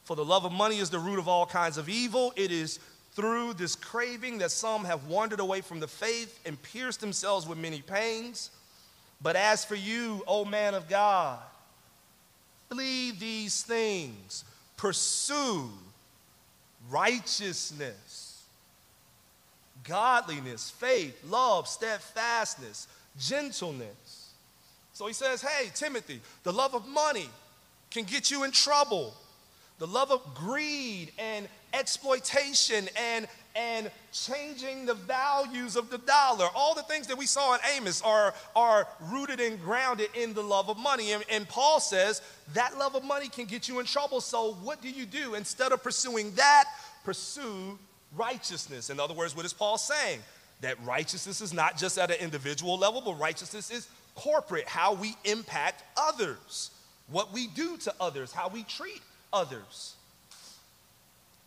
For 0.04 0.16
the 0.16 0.26
love 0.26 0.46
of 0.46 0.52
money 0.52 0.80
is 0.80 0.90
the 0.90 1.00
root 1.00 1.20
of 1.20 1.28
all 1.28 1.46
kinds 1.46 1.78
of 1.78 1.90
evil. 1.90 2.34
It 2.36 2.52
is 2.52 2.80
through 3.14 3.54
this 3.54 3.76
craving 3.76 4.40
that 4.40 4.52
some 4.52 4.86
have 4.86 5.08
wandered 5.08 5.40
away 5.40 5.62
from 5.62 5.80
the 5.80 5.88
faith 5.88 6.40
and 6.46 6.62
pierced 6.62 7.02
themselves 7.02 7.48
with 7.48 7.58
many 7.58 7.82
pains. 7.82 8.52
But 9.22 9.36
as 9.36 9.66
for 9.66 9.76
you, 9.76 10.24
O 10.28 10.46
man 10.46 10.74
of 10.74 10.88
God, 10.88 11.40
flee 12.70 13.12
these 13.12 13.64
things, 13.64 14.46
pursue 14.78 15.70
righteousness, 16.90 18.44
godliness, 19.84 20.70
faith, 20.70 21.20
love, 21.26 21.68
steadfastness 21.68 22.88
gentleness. 23.20 24.32
So 24.94 25.08
he 25.08 25.14
says, 25.14 25.42
Hey, 25.42 25.70
Timothy, 25.76 26.22
the 26.44 26.54
love 26.54 26.74
of 26.74 26.88
money 26.88 27.30
can 27.92 28.04
get 28.04 28.32
you 28.32 28.44
in 28.44 28.52
trouble. 28.52 29.14
The 29.80 29.88
love 29.88 30.12
of 30.12 30.36
greed 30.36 31.12
and 31.18 31.48
exploitation 31.74 32.90
and, 32.98 33.28
and 33.56 33.90
changing 34.12 34.86
the 34.86 34.94
values 34.94 35.78
of 35.78 35.90
the 35.90 36.00
dollar. 36.00 36.48
All 36.54 36.76
the 36.76 36.84
things 36.84 37.08
that 37.08 37.18
we 37.18 37.26
saw 37.26 37.54
in 37.54 37.62
Amos 37.78 38.02
are, 38.02 38.34
are 38.58 38.88
rooted 39.10 39.40
and 39.40 39.60
grounded 39.62 40.10
in 40.16 40.34
the 40.34 40.44
love 40.44 40.70
of 40.70 40.78
money. 40.78 41.14
And, 41.14 41.24
and 41.32 41.48
Paul 41.48 41.80
says 41.80 42.22
that 42.54 42.78
love 42.78 42.96
of 42.96 43.06
money 43.06 43.30
can 43.30 43.46
get 43.46 43.70
you 43.70 43.80
in 43.80 43.86
trouble. 43.86 44.20
So, 44.20 44.54
what 44.56 44.82
do 44.82 44.90
you 44.90 45.06
do? 45.06 45.36
Instead 45.36 45.72
of 45.72 45.82
pursuing 45.82 46.32
that, 46.36 46.66
pursue 47.06 47.80
righteousness. 48.18 48.90
In 48.90 49.00
other 49.00 49.14
words, 49.14 49.34
what 49.36 49.46
is 49.46 49.54
Paul 49.54 49.78
saying? 49.78 50.20
That 50.62 50.84
righteousness 50.86 51.42
is 51.42 51.54
not 51.54 51.78
just 51.78 51.98
at 51.98 52.12
an 52.12 52.18
individual 52.20 52.78
level, 52.78 53.02
but 53.02 53.20
righteousness 53.20 53.72
is 53.72 53.88
corporate, 54.16 54.68
how 54.68 54.94
we 54.94 55.16
impact 55.24 55.84
others, 55.98 56.72
what 57.10 57.34
we 57.34 57.48
do 57.48 57.78
to 57.78 57.94
others, 58.00 58.32
how 58.32 58.50
we 58.50 58.64
treat 58.64 59.02
others. 59.32 59.96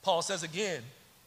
Paul 0.03 0.23
says 0.23 0.43
again 0.43 0.83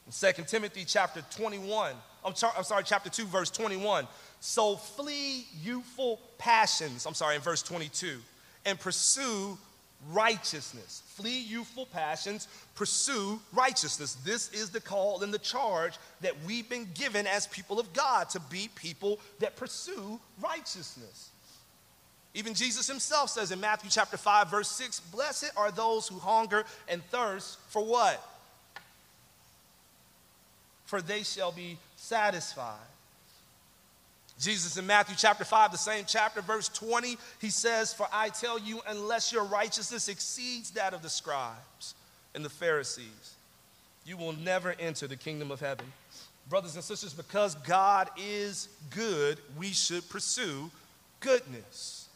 in 0.05 0.33
2 0.33 0.43
Timothy 0.43 0.83
chapter 0.85 1.23
21, 1.31 1.93
I'm, 2.25 2.33
I'm 2.57 2.63
sorry, 2.63 2.83
chapter 2.83 3.09
2, 3.09 3.25
verse 3.25 3.51
21. 3.51 4.07
So 4.39 4.75
flee 4.75 5.45
youthful 5.63 6.19
passions, 6.37 7.05
I'm 7.05 7.13
sorry, 7.13 7.35
in 7.35 7.41
verse 7.41 7.61
22, 7.61 8.19
and 8.65 8.79
pursue 8.79 9.57
righteousness. 10.09 11.01
Flee 11.07 11.39
youthful 11.39 11.85
passions, 11.87 12.47
pursue 12.75 13.39
righteousness. 13.53 14.15
This 14.23 14.51
is 14.51 14.69
the 14.69 14.81
call 14.81 15.23
and 15.23 15.33
the 15.33 15.39
charge 15.39 15.93
that 16.21 16.33
we've 16.45 16.69
been 16.69 16.87
given 16.93 17.25
as 17.27 17.47
people 17.47 17.79
of 17.79 17.91
God 17.93 18.29
to 18.31 18.39
be 18.39 18.69
people 18.75 19.19
that 19.39 19.55
pursue 19.55 20.19
righteousness. 20.41 21.29
Even 22.33 22.53
Jesus 22.53 22.87
himself 22.87 23.29
says 23.29 23.51
in 23.51 23.61
Matthew 23.61 23.89
chapter 23.89 24.17
5 24.17 24.49
verse 24.49 24.69
6, 24.69 24.99
"Blessed 24.99 25.51
are 25.55 25.71
those 25.71 26.07
who 26.07 26.19
hunger 26.19 26.65
and 26.87 27.01
thirst 27.09 27.57
for 27.69 27.83
what? 27.83 28.21
For 30.85 31.01
they 31.01 31.23
shall 31.23 31.51
be 31.51 31.79
satisfied." 31.95 32.94
Jesus 34.39 34.77
in 34.77 34.85
Matthew 34.85 35.15
chapter 35.17 35.45
5, 35.45 35.71
the 35.71 35.77
same 35.77 36.03
chapter, 36.05 36.41
verse 36.41 36.67
20, 36.69 37.17
he 37.39 37.49
says, 37.49 37.93
For 37.93 38.07
I 38.11 38.29
tell 38.29 38.59
you, 38.59 38.81
unless 38.87 39.31
your 39.31 39.45
righteousness 39.45 40.09
exceeds 40.09 40.71
that 40.71 40.93
of 40.93 41.01
the 41.01 41.09
scribes 41.09 41.95
and 42.33 42.43
the 42.43 42.49
Pharisees, 42.49 43.35
you 44.05 44.17
will 44.17 44.33
never 44.33 44.75
enter 44.79 45.07
the 45.07 45.15
kingdom 45.15 45.51
of 45.51 45.61
heaven. 45.61 45.85
Brothers 46.49 46.75
and 46.75 46.83
sisters, 46.83 47.13
because 47.13 47.55
God 47.55 48.09
is 48.17 48.67
good, 48.91 49.39
we 49.57 49.69
should 49.69 50.07
pursue 50.09 50.69
goodness. 51.21 52.07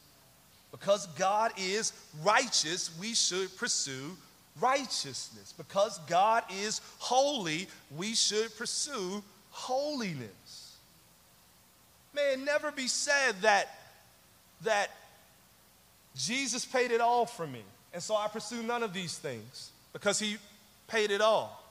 Because 0.71 1.07
God 1.17 1.51
is 1.57 1.93
righteous, 2.23 2.91
we 2.99 3.15
should 3.15 3.55
pursue 3.57 4.15
righteousness. 4.61 5.53
Because 5.57 5.99
God 6.07 6.43
is 6.61 6.81
holy, 6.99 7.67
we 7.95 8.13
should 8.13 8.55
pursue 8.55 9.23
holiness. 9.49 10.29
May 12.13 12.33
it 12.33 12.39
never 12.39 12.71
be 12.71 12.87
said 12.87 13.33
that, 13.41 13.69
that 14.63 14.89
Jesus 16.15 16.65
paid 16.65 16.91
it 16.91 17.01
all 17.01 17.25
for 17.25 17.45
me, 17.45 17.63
and 17.93 18.01
so 18.01 18.15
I 18.15 18.27
pursue 18.27 18.63
none 18.63 18.83
of 18.83 18.93
these 18.93 19.17
things 19.17 19.71
because 19.93 20.19
he 20.19 20.37
paid 20.87 21.11
it 21.11 21.21
all. 21.21 21.63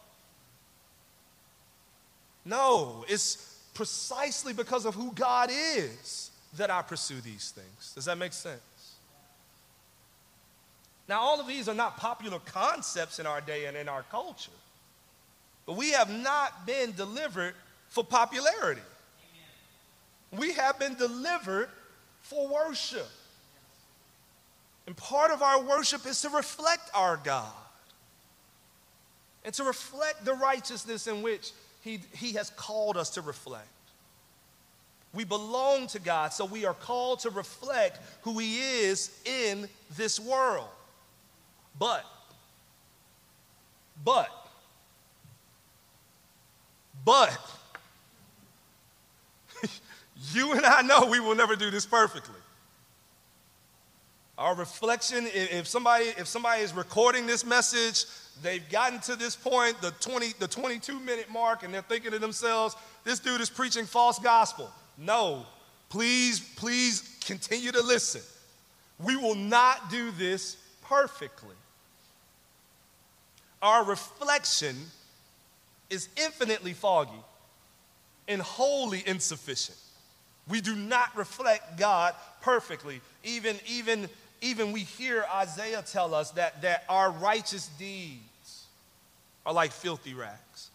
No, 2.45 3.05
it's 3.09 3.59
precisely 3.75 4.53
because 4.53 4.87
of 4.87 4.95
who 4.95 5.13
God 5.13 5.51
is 5.53 6.31
that 6.57 6.71
I 6.71 6.83
pursue 6.83 7.21
these 7.21 7.51
things. 7.51 7.93
Does 7.95 8.07
that 8.07 8.17
make 8.17 8.33
sense? 8.33 8.61
Now, 11.09 11.21
all 11.21 11.41
of 11.41 11.47
these 11.47 11.69
are 11.69 11.75
not 11.75 11.97
popular 11.97 12.39
concepts 12.39 13.19
in 13.19 13.27
our 13.27 13.41
day 13.41 13.67
and 13.67 13.77
in 13.77 13.89
our 13.89 14.03
culture, 14.05 14.53
but 15.67 15.77
we 15.77 15.91
have 15.91 16.11
not 16.11 16.67
been 16.67 16.93
delivered 16.93 17.55
for 17.89 18.05
popularity. 18.05 18.83
We 20.37 20.53
have 20.53 20.79
been 20.79 20.95
delivered 20.95 21.69
for 22.21 22.49
worship. 22.49 23.09
And 24.87 24.97
part 24.97 25.31
of 25.31 25.43
our 25.43 25.63
worship 25.63 26.07
is 26.07 26.21
to 26.23 26.31
reflect 26.31 26.91
our 26.95 27.19
God 27.23 27.53
and 29.45 29.55
to 29.55 29.65
reflect 29.65 30.25
the 30.25 30.35
righteousness 30.35 31.07
in 31.07 31.23
which 31.23 31.53
he, 31.83 32.01
he 32.13 32.33
has 32.33 32.51
called 32.51 32.97
us 32.97 33.11
to 33.11 33.23
reflect. 33.23 33.69
We 35.15 35.25
belong 35.25 35.87
to 35.89 35.99
God, 35.99 36.33
so 36.33 36.45
we 36.45 36.67
are 36.67 36.75
called 36.75 37.21
to 37.21 37.31
reflect 37.31 37.99
who 38.23 38.39
He 38.39 38.59
is 38.59 39.11
in 39.25 39.69
this 39.97 40.21
world. 40.21 40.69
But 41.79 42.05
But, 44.05 44.31
but, 47.05 47.48
you 50.33 50.53
and 50.53 50.65
I 50.65 50.83
know 50.83 51.07
we 51.07 51.21
will 51.21 51.35
never 51.35 51.57
do 51.57 51.71
this 51.71 51.87
perfectly. 51.87 52.35
Our 54.37 54.55
reflection, 54.55 55.27
if 55.33 55.67
somebody, 55.67 56.07
if 56.17 56.29
somebody 56.29 56.63
is 56.63 56.73
recording 56.73 57.27
this 57.27 57.45
message, 57.45 58.05
they've 58.41 58.69
gotten 58.71 59.01
to 59.01 59.17
this 59.17 59.35
point, 59.35 59.81
the 59.81 59.91
20, 59.93 60.35
the 60.39 60.47
22 60.47 61.01
minute 61.01 61.29
mark, 61.31 61.65
and 61.65 61.75
they're 61.75 61.83
thinking 61.83 62.13
to 62.13 62.19
themselves, 62.21 62.77
this 63.03 63.19
dude 63.19 63.41
is 63.41 63.51
preaching 63.51 63.85
false 63.85 64.19
gospel. 64.21 64.71
No, 64.97 65.45
please, 65.89 66.41
please 66.57 67.19
continue 67.25 67.73
to 67.73 67.83
listen. 67.83 68.23
We 69.01 69.17
will 69.17 69.35
not 69.35 69.91
do 69.91 70.13
this 70.13 70.57
perfectly. 70.83 71.57
Our 73.61 73.85
reflection 73.85 74.77
is 75.91 76.09
infinitely 76.17 76.75
foggy 76.75 77.11
and 78.29 78.41
wholly 78.41 79.03
insufficient. 79.05 79.79
We 80.49 80.61
do 80.61 80.75
not 80.75 81.17
reflect 81.17 81.79
God 81.79 82.15
perfectly. 82.41 83.01
Even, 83.25 83.57
even, 83.67 84.09
even 84.41 84.73
we 84.73 84.81
hear 84.81 85.25
Isaiah 85.35 85.85
tell 85.87 86.15
us 86.15 86.31
that, 86.33 86.63
that 86.63 86.85
our 86.89 87.11
righteous 87.11 87.69
deeds 87.79 88.67
are 89.45 89.53
like 89.53 89.73
filthy 89.73 90.15
rags. 90.15 90.71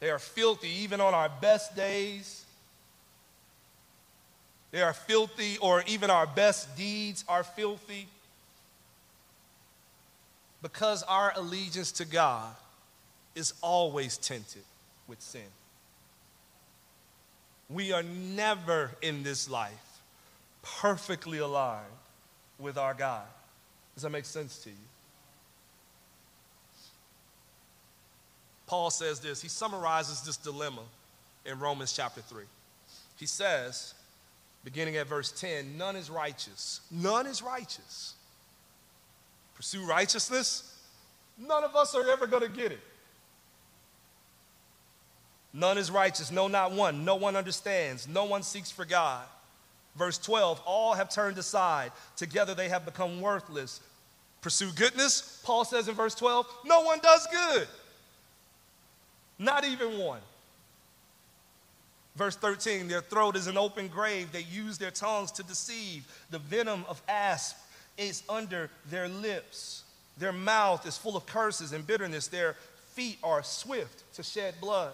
They 0.00 0.10
are 0.10 0.18
filthy 0.18 0.68
even 0.68 1.00
on 1.00 1.14
our 1.14 1.30
best 1.40 1.74
days. 1.74 2.44
They 4.70 4.82
are 4.82 4.92
filthy, 4.92 5.56
or 5.58 5.82
even 5.86 6.10
our 6.10 6.26
best 6.26 6.76
deeds 6.76 7.24
are 7.28 7.42
filthy. 7.42 8.08
Because 10.60 11.02
our 11.04 11.32
allegiance 11.36 11.92
to 11.92 12.04
God 12.04 12.54
is 13.34 13.54
always 13.62 14.18
tinted 14.18 14.64
with 15.08 15.22
sin. 15.22 15.42
We 17.68 17.92
are 17.92 18.02
never 18.02 18.92
in 19.02 19.22
this 19.22 19.50
life 19.50 20.00
perfectly 20.62 21.38
aligned 21.38 21.84
with 22.58 22.78
our 22.78 22.94
God. 22.94 23.26
Does 23.94 24.02
that 24.02 24.10
make 24.10 24.24
sense 24.24 24.58
to 24.58 24.70
you? 24.70 24.76
Paul 28.66 28.90
says 28.90 29.20
this, 29.20 29.40
he 29.40 29.48
summarizes 29.48 30.22
this 30.22 30.36
dilemma 30.36 30.82
in 31.44 31.58
Romans 31.58 31.92
chapter 31.92 32.20
3. 32.20 32.44
He 33.16 33.26
says, 33.26 33.94
beginning 34.64 34.96
at 34.96 35.06
verse 35.06 35.32
10, 35.32 35.78
none 35.78 35.96
is 35.96 36.10
righteous. 36.10 36.80
None 36.90 37.26
is 37.26 37.42
righteous. 37.42 38.14
Pursue 39.54 39.86
righteousness? 39.86 40.74
None 41.38 41.64
of 41.64 41.76
us 41.76 41.94
are 41.94 42.10
ever 42.10 42.26
going 42.26 42.42
to 42.42 42.48
get 42.48 42.72
it. 42.72 42.80
None 45.56 45.78
is 45.78 45.90
righteous, 45.90 46.30
no, 46.30 46.48
not 46.48 46.72
one. 46.72 47.06
No 47.06 47.16
one 47.16 47.34
understands. 47.34 48.06
No 48.06 48.26
one 48.26 48.42
seeks 48.42 48.70
for 48.70 48.84
God. 48.84 49.24
Verse 49.96 50.18
12, 50.18 50.60
all 50.66 50.92
have 50.92 51.08
turned 51.08 51.38
aside. 51.38 51.92
Together 52.14 52.54
they 52.54 52.68
have 52.68 52.84
become 52.84 53.22
worthless. 53.22 53.80
Pursue 54.42 54.70
goodness, 54.76 55.40
Paul 55.44 55.64
says 55.64 55.88
in 55.88 55.94
verse 55.94 56.14
12, 56.14 56.46
no 56.66 56.82
one 56.82 56.98
does 56.98 57.26
good. 57.32 57.66
Not 59.38 59.64
even 59.64 59.98
one. 59.98 60.20
Verse 62.16 62.36
13, 62.36 62.86
their 62.86 63.00
throat 63.00 63.34
is 63.34 63.46
an 63.46 63.56
open 63.56 63.88
grave. 63.88 64.32
They 64.32 64.42
use 64.42 64.76
their 64.76 64.90
tongues 64.90 65.32
to 65.32 65.42
deceive. 65.42 66.06
The 66.30 66.38
venom 66.38 66.84
of 66.86 67.00
asp 67.08 67.56
is 67.96 68.22
under 68.28 68.68
their 68.90 69.08
lips. 69.08 69.84
Their 70.18 70.32
mouth 70.32 70.86
is 70.86 70.98
full 70.98 71.16
of 71.16 71.24
curses 71.24 71.72
and 71.72 71.86
bitterness. 71.86 72.28
Their 72.28 72.56
feet 72.92 73.18
are 73.22 73.42
swift 73.42 74.02
to 74.16 74.22
shed 74.22 74.54
blood. 74.60 74.92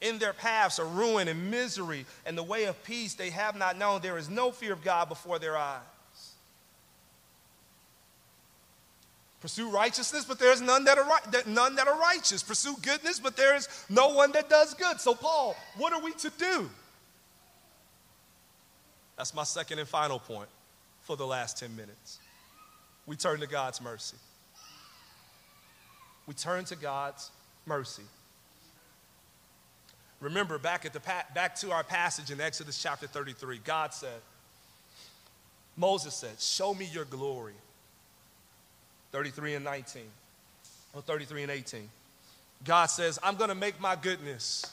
In 0.00 0.18
their 0.18 0.32
paths 0.32 0.78
are 0.78 0.86
ruin 0.86 1.28
and 1.28 1.50
misery, 1.50 2.06
and 2.24 2.36
the 2.36 2.42
way 2.42 2.64
of 2.64 2.82
peace 2.84 3.14
they 3.14 3.30
have 3.30 3.54
not 3.56 3.76
known. 3.76 4.00
There 4.00 4.16
is 4.16 4.30
no 4.30 4.50
fear 4.50 4.72
of 4.72 4.82
God 4.82 5.08
before 5.08 5.38
their 5.38 5.56
eyes. 5.56 5.80
Pursue 9.40 9.70
righteousness, 9.70 10.24
but 10.26 10.38
there's 10.38 10.60
none 10.60 10.84
that 10.84 10.98
are 10.98 11.04
right, 11.04 11.46
none 11.46 11.76
that 11.76 11.88
are 11.88 11.98
righteous. 11.98 12.42
Pursue 12.42 12.76
goodness, 12.82 13.18
but 13.18 13.36
there 13.36 13.56
is 13.56 13.68
no 13.88 14.08
one 14.10 14.32
that 14.32 14.50
does 14.50 14.74
good. 14.74 15.00
So, 15.00 15.14
Paul, 15.14 15.56
what 15.76 15.92
are 15.94 16.00
we 16.02 16.12
to 16.12 16.30
do? 16.38 16.68
That's 19.16 19.34
my 19.34 19.44
second 19.44 19.78
and 19.78 19.88
final 19.88 20.18
point 20.18 20.48
for 21.02 21.16
the 21.16 21.26
last 21.26 21.58
10 21.58 21.74
minutes. 21.74 22.18
We 23.06 23.16
turn 23.16 23.40
to 23.40 23.46
God's 23.46 23.80
mercy. 23.80 24.16
We 26.26 26.34
turn 26.34 26.64
to 26.66 26.76
God's 26.76 27.30
mercy. 27.66 28.04
Remember, 30.20 30.58
back, 30.58 30.84
at 30.84 30.92
the, 30.92 31.00
back 31.00 31.56
to 31.56 31.72
our 31.72 31.82
passage 31.82 32.30
in 32.30 32.40
Exodus 32.40 32.80
chapter 32.80 33.06
33, 33.06 33.60
God 33.64 33.94
said, 33.94 34.20
Moses 35.76 36.14
said, 36.14 36.38
Show 36.38 36.74
me 36.74 36.88
your 36.92 37.06
glory. 37.06 37.54
33 39.12 39.54
and 39.54 39.64
19, 39.64 40.02
or 40.94 41.02
33 41.02 41.42
and 41.42 41.50
18. 41.50 41.88
God 42.64 42.86
says, 42.86 43.18
I'm 43.22 43.36
going 43.36 43.48
to 43.48 43.54
make 43.54 43.80
my 43.80 43.96
goodness 43.96 44.64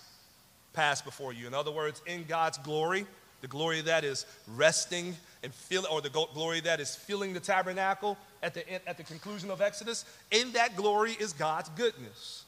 pass 0.74 1.02
before 1.02 1.34
you. 1.34 1.48
In 1.48 1.54
other 1.54 1.72
words, 1.72 2.02
in 2.06 2.26
God's 2.26 2.58
glory, 2.60 3.08
the 3.42 3.48
glory 3.48 3.82
that 3.82 4.04
is 4.04 4.26
resting 4.56 5.16
and 5.44 5.54
feel, 5.54 5.86
or 5.90 6.02
the 6.02 6.10
glory 6.10 6.60
that 6.62 6.80
is 6.80 6.96
filling 6.96 7.34
the 7.34 7.40
tabernacle 7.40 8.18
at 8.44 8.54
the, 8.54 8.88
at 8.88 8.98
the 8.98 9.04
conclusion 9.04 9.50
of 9.50 9.62
Exodus, 9.62 10.06
in 10.30 10.52
that 10.52 10.76
glory 10.76 11.14
is 11.14 11.34
God's 11.34 11.70
goodness. 11.70 12.44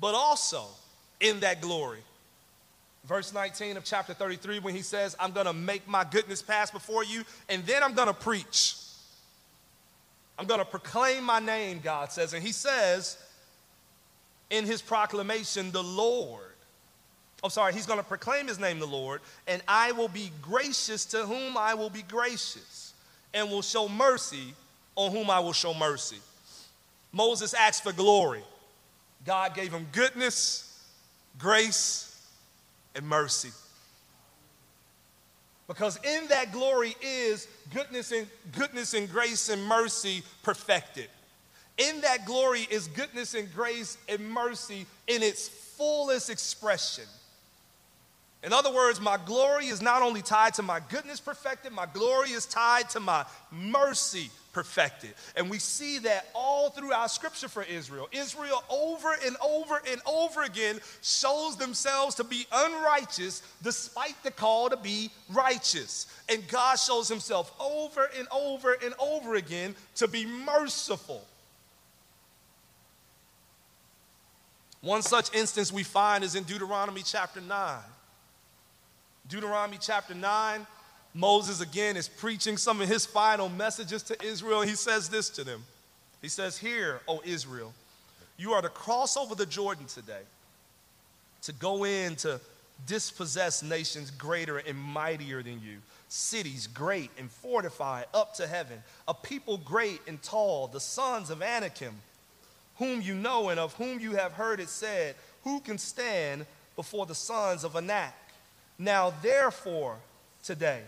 But 0.00 0.14
also, 0.14 0.66
in 1.20 1.40
that 1.40 1.60
glory. 1.60 2.00
Verse 3.04 3.32
19 3.32 3.76
of 3.76 3.84
chapter 3.84 4.12
33, 4.12 4.58
when 4.58 4.74
he 4.74 4.82
says, 4.82 5.16
I'm 5.18 5.32
gonna 5.32 5.52
make 5.52 5.88
my 5.88 6.04
goodness 6.04 6.42
pass 6.42 6.70
before 6.70 7.04
you, 7.04 7.24
and 7.48 7.64
then 7.64 7.82
I'm 7.82 7.94
gonna 7.94 8.12
preach. 8.12 8.76
I'm 10.38 10.46
gonna 10.46 10.64
proclaim 10.64 11.24
my 11.24 11.40
name, 11.40 11.80
God 11.82 12.12
says. 12.12 12.34
And 12.34 12.44
he 12.44 12.52
says 12.52 13.16
in 14.50 14.66
his 14.66 14.82
proclamation, 14.82 15.70
the 15.70 15.82
Lord. 15.82 16.42
I'm 17.42 17.50
sorry, 17.50 17.72
he's 17.72 17.86
gonna 17.86 18.02
proclaim 18.02 18.46
his 18.46 18.58
name, 18.58 18.78
the 18.78 18.86
Lord, 18.86 19.20
and 19.46 19.62
I 19.66 19.92
will 19.92 20.08
be 20.08 20.30
gracious 20.42 21.06
to 21.06 21.24
whom 21.24 21.56
I 21.56 21.74
will 21.74 21.90
be 21.90 22.02
gracious, 22.02 22.92
and 23.32 23.48
will 23.48 23.62
show 23.62 23.88
mercy 23.88 24.54
on 24.96 25.12
whom 25.12 25.30
I 25.30 25.40
will 25.40 25.52
show 25.52 25.72
mercy. 25.72 26.18
Moses 27.12 27.54
asked 27.54 27.84
for 27.84 27.92
glory. 27.92 28.42
God 29.24 29.54
gave 29.54 29.72
him 29.72 29.86
goodness 29.92 30.67
grace, 31.38 32.08
and 32.94 33.06
mercy. 33.06 33.50
Because 35.66 35.98
in 36.02 36.28
that 36.28 36.52
glory 36.52 36.96
is 37.02 37.46
goodness 37.72 38.10
and 38.12 38.26
goodness 38.52 38.94
and 38.94 39.10
grace 39.10 39.48
and 39.48 39.62
mercy 39.64 40.22
perfected. 40.42 41.08
In 41.76 42.00
that 42.00 42.24
glory 42.26 42.66
is 42.70 42.88
goodness 42.88 43.34
and 43.34 43.52
grace 43.54 43.98
and 44.08 44.30
mercy 44.30 44.86
in 45.06 45.22
its 45.22 45.48
fullest 45.48 46.30
expression. 46.30 47.04
In 48.42 48.52
other 48.52 48.72
words, 48.72 49.00
my 49.00 49.18
glory 49.26 49.66
is 49.66 49.82
not 49.82 50.00
only 50.02 50.22
tied 50.22 50.54
to 50.54 50.62
my 50.62 50.80
goodness 50.88 51.20
perfected, 51.20 51.72
my 51.72 51.86
glory 51.86 52.30
is 52.30 52.46
tied 52.46 52.88
to 52.90 53.00
my 53.00 53.24
mercy 53.50 54.30
perfected. 54.58 55.14
And 55.36 55.48
we 55.48 55.60
see 55.60 56.00
that 56.00 56.26
all 56.34 56.70
throughout 56.70 57.12
scripture 57.12 57.46
for 57.46 57.62
Israel. 57.62 58.08
Israel 58.10 58.64
over 58.68 59.16
and 59.24 59.36
over 59.40 59.80
and 59.88 60.00
over 60.04 60.42
again 60.42 60.80
shows 61.00 61.56
themselves 61.56 62.16
to 62.16 62.24
be 62.24 62.44
unrighteous 62.50 63.40
despite 63.62 64.20
the 64.24 64.32
call 64.32 64.68
to 64.68 64.76
be 64.76 65.12
righteous. 65.30 66.08
And 66.28 66.42
God 66.48 66.74
shows 66.74 67.08
himself 67.08 67.54
over 67.60 68.10
and 68.18 68.26
over 68.32 68.76
and 68.84 68.94
over 68.98 69.36
again 69.36 69.76
to 69.94 70.08
be 70.08 70.26
merciful. 70.26 71.24
One 74.80 75.02
such 75.02 75.32
instance 75.36 75.72
we 75.72 75.84
find 75.84 76.24
is 76.24 76.34
in 76.34 76.42
Deuteronomy 76.42 77.02
chapter 77.04 77.40
9. 77.40 77.78
Deuteronomy 79.28 79.78
chapter 79.80 80.14
9, 80.14 80.66
Moses 81.14 81.60
again 81.60 81.96
is 81.96 82.08
preaching 82.08 82.56
some 82.56 82.80
of 82.80 82.88
his 82.88 83.06
final 83.06 83.48
messages 83.48 84.02
to 84.04 84.24
Israel. 84.24 84.62
He 84.62 84.74
says 84.74 85.08
this 85.08 85.30
to 85.30 85.44
them 85.44 85.64
He 86.22 86.28
says, 86.28 86.58
Hear, 86.58 87.00
O 87.08 87.20
Israel, 87.24 87.72
you 88.36 88.52
are 88.52 88.62
to 88.62 88.68
cross 88.68 89.16
over 89.16 89.34
the 89.34 89.46
Jordan 89.46 89.86
today, 89.86 90.22
to 91.42 91.52
go 91.52 91.84
in 91.84 92.16
to 92.16 92.40
dispossess 92.86 93.62
nations 93.62 94.10
greater 94.10 94.58
and 94.58 94.78
mightier 94.78 95.42
than 95.42 95.60
you, 95.60 95.78
cities 96.08 96.66
great 96.66 97.10
and 97.18 97.30
fortified 97.30 98.06
up 98.14 98.34
to 98.34 98.46
heaven, 98.46 98.82
a 99.06 99.14
people 99.14 99.58
great 99.58 100.00
and 100.06 100.22
tall, 100.22 100.68
the 100.68 100.80
sons 100.80 101.30
of 101.30 101.42
Anakim, 101.42 101.94
whom 102.76 103.00
you 103.00 103.14
know 103.14 103.48
and 103.48 103.58
of 103.58 103.74
whom 103.74 103.98
you 103.98 104.12
have 104.12 104.32
heard 104.32 104.60
it 104.60 104.68
said, 104.68 105.16
Who 105.44 105.60
can 105.60 105.78
stand 105.78 106.46
before 106.76 107.06
the 107.06 107.14
sons 107.14 107.64
of 107.64 107.74
Anak? 107.74 108.14
Now, 108.78 109.12
therefore, 109.22 109.96
today, 110.44 110.82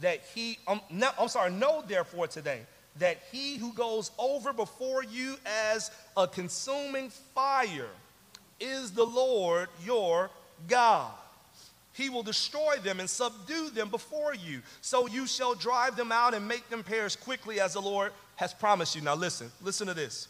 that 0.00 0.20
he, 0.34 0.58
um, 0.66 0.80
no, 0.90 1.10
I'm 1.18 1.28
sorry, 1.28 1.50
know 1.50 1.82
therefore 1.86 2.26
today 2.26 2.60
that 2.98 3.18
he 3.30 3.56
who 3.56 3.72
goes 3.72 4.10
over 4.18 4.52
before 4.52 5.04
you 5.04 5.36
as 5.44 5.90
a 6.16 6.26
consuming 6.26 7.10
fire 7.34 7.88
is 8.58 8.92
the 8.92 9.04
Lord 9.04 9.68
your 9.84 10.30
God. 10.68 11.12
He 11.92 12.10
will 12.10 12.22
destroy 12.22 12.76
them 12.76 13.00
and 13.00 13.08
subdue 13.08 13.70
them 13.70 13.88
before 13.88 14.34
you. 14.34 14.60
So 14.82 15.06
you 15.06 15.26
shall 15.26 15.54
drive 15.54 15.96
them 15.96 16.12
out 16.12 16.34
and 16.34 16.46
make 16.46 16.68
them 16.68 16.82
perish 16.82 17.16
quickly 17.16 17.58
as 17.60 17.72
the 17.72 17.80
Lord 17.80 18.12
has 18.36 18.52
promised 18.52 18.94
you. 18.94 19.02
Now 19.02 19.14
listen, 19.14 19.50
listen 19.62 19.86
to 19.86 19.94
this. 19.94 20.28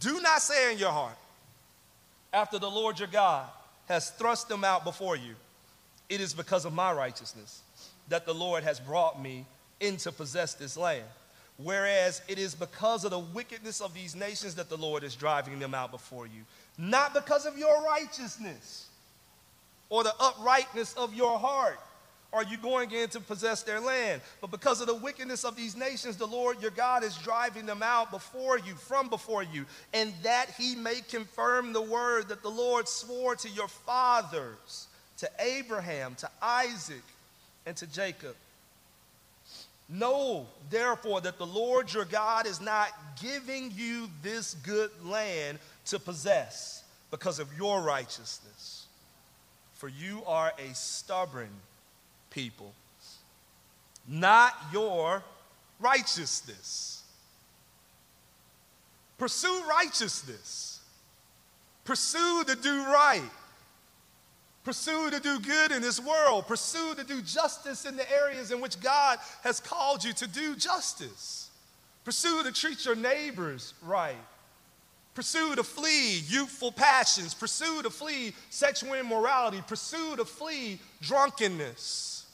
Do 0.00 0.20
not 0.20 0.40
say 0.40 0.72
in 0.72 0.78
your 0.78 0.90
heart, 0.90 1.16
after 2.32 2.58
the 2.58 2.70
Lord 2.70 2.98
your 2.98 3.08
God 3.08 3.46
has 3.86 4.10
thrust 4.10 4.48
them 4.48 4.64
out 4.64 4.84
before 4.84 5.16
you, 5.16 5.34
it 6.08 6.20
is 6.20 6.32
because 6.32 6.64
of 6.64 6.72
my 6.72 6.92
righteousness 6.92 7.62
that 8.08 8.26
the 8.26 8.34
Lord 8.34 8.64
has 8.64 8.80
brought 8.80 9.20
me 9.20 9.44
in 9.80 9.96
to 9.98 10.12
possess 10.12 10.54
this 10.54 10.76
land. 10.76 11.04
Whereas 11.56 12.22
it 12.28 12.38
is 12.38 12.54
because 12.54 13.04
of 13.04 13.10
the 13.10 13.18
wickedness 13.18 13.80
of 13.80 13.92
these 13.92 14.14
nations 14.14 14.54
that 14.54 14.68
the 14.68 14.76
Lord 14.76 15.02
is 15.02 15.16
driving 15.16 15.58
them 15.58 15.74
out 15.74 15.90
before 15.90 16.26
you, 16.26 16.42
not 16.76 17.14
because 17.14 17.46
of 17.46 17.58
your 17.58 17.82
righteousness 17.82 18.88
or 19.88 20.04
the 20.04 20.14
uprightness 20.20 20.94
of 20.94 21.14
your 21.14 21.38
heart 21.38 21.78
are 22.32 22.44
you 22.44 22.58
going 22.58 22.90
in 22.90 23.08
to 23.08 23.20
possess 23.20 23.62
their 23.62 23.80
land. 23.80 24.20
But 24.40 24.50
because 24.50 24.80
of 24.80 24.86
the 24.86 24.94
wickedness 24.94 25.44
of 25.44 25.56
these 25.56 25.76
nations, 25.76 26.16
the 26.16 26.26
Lord 26.26 26.60
your 26.60 26.70
God 26.70 27.02
is 27.02 27.16
driving 27.16 27.64
them 27.64 27.82
out 27.82 28.10
before 28.10 28.58
you, 28.58 28.74
from 28.74 29.08
before 29.08 29.42
you, 29.42 29.64
and 29.94 30.12
that 30.22 30.50
he 30.58 30.76
may 30.76 31.00
confirm 31.08 31.72
the 31.72 31.82
word 31.82 32.28
that 32.28 32.42
the 32.42 32.50
Lord 32.50 32.86
swore 32.86 33.34
to 33.36 33.48
your 33.48 33.68
fathers, 33.68 34.88
to 35.18 35.30
Abraham, 35.40 36.14
to 36.16 36.30
Isaac, 36.42 37.02
and 37.68 37.76
to 37.76 37.86
Jacob. 37.86 38.34
Know, 39.90 40.46
therefore, 40.70 41.20
that 41.20 41.38
the 41.38 41.46
Lord 41.46 41.92
your 41.92 42.06
God 42.06 42.46
is 42.46 42.60
not 42.60 42.88
giving 43.20 43.72
you 43.76 44.08
this 44.22 44.54
good 44.54 44.90
land 45.04 45.58
to 45.86 45.98
possess 45.98 46.82
because 47.10 47.38
of 47.38 47.48
your 47.56 47.82
righteousness, 47.82 48.86
for 49.74 49.88
you 49.88 50.22
are 50.26 50.52
a 50.58 50.74
stubborn 50.74 51.50
people, 52.30 52.72
not 54.06 54.54
your 54.72 55.22
righteousness. 55.78 57.02
Pursue 59.18 59.62
righteousness. 59.68 60.80
Pursue 61.84 62.44
to 62.46 62.56
do 62.56 62.84
right. 62.84 63.30
Pursue 64.64 65.10
to 65.10 65.20
do 65.20 65.40
good 65.40 65.72
in 65.72 65.82
this 65.82 66.00
world. 66.00 66.46
Pursue 66.46 66.94
to 66.96 67.04
do 67.04 67.22
justice 67.22 67.84
in 67.84 67.96
the 67.96 68.10
areas 68.10 68.50
in 68.50 68.60
which 68.60 68.80
God 68.80 69.18
has 69.42 69.60
called 69.60 70.04
you 70.04 70.12
to 70.14 70.26
do 70.26 70.54
justice. 70.56 71.50
Pursue 72.04 72.42
to 72.42 72.52
treat 72.52 72.84
your 72.84 72.96
neighbors 72.96 73.74
right. 73.82 74.16
Pursue 75.14 75.56
to 75.56 75.64
flee 75.64 76.22
youthful 76.28 76.70
passions. 76.70 77.34
Pursue 77.34 77.82
to 77.82 77.90
flee 77.90 78.34
sexual 78.50 78.94
immorality. 78.94 79.62
Pursue 79.66 80.16
to 80.16 80.24
flee 80.24 80.78
drunkenness. 81.00 82.26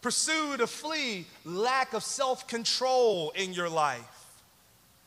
Pursue 0.00 0.56
to 0.56 0.66
flee 0.66 1.26
lack 1.44 1.92
of 1.92 2.02
self 2.02 2.48
control 2.48 3.30
in 3.34 3.52
your 3.52 3.68
life. 3.68 4.19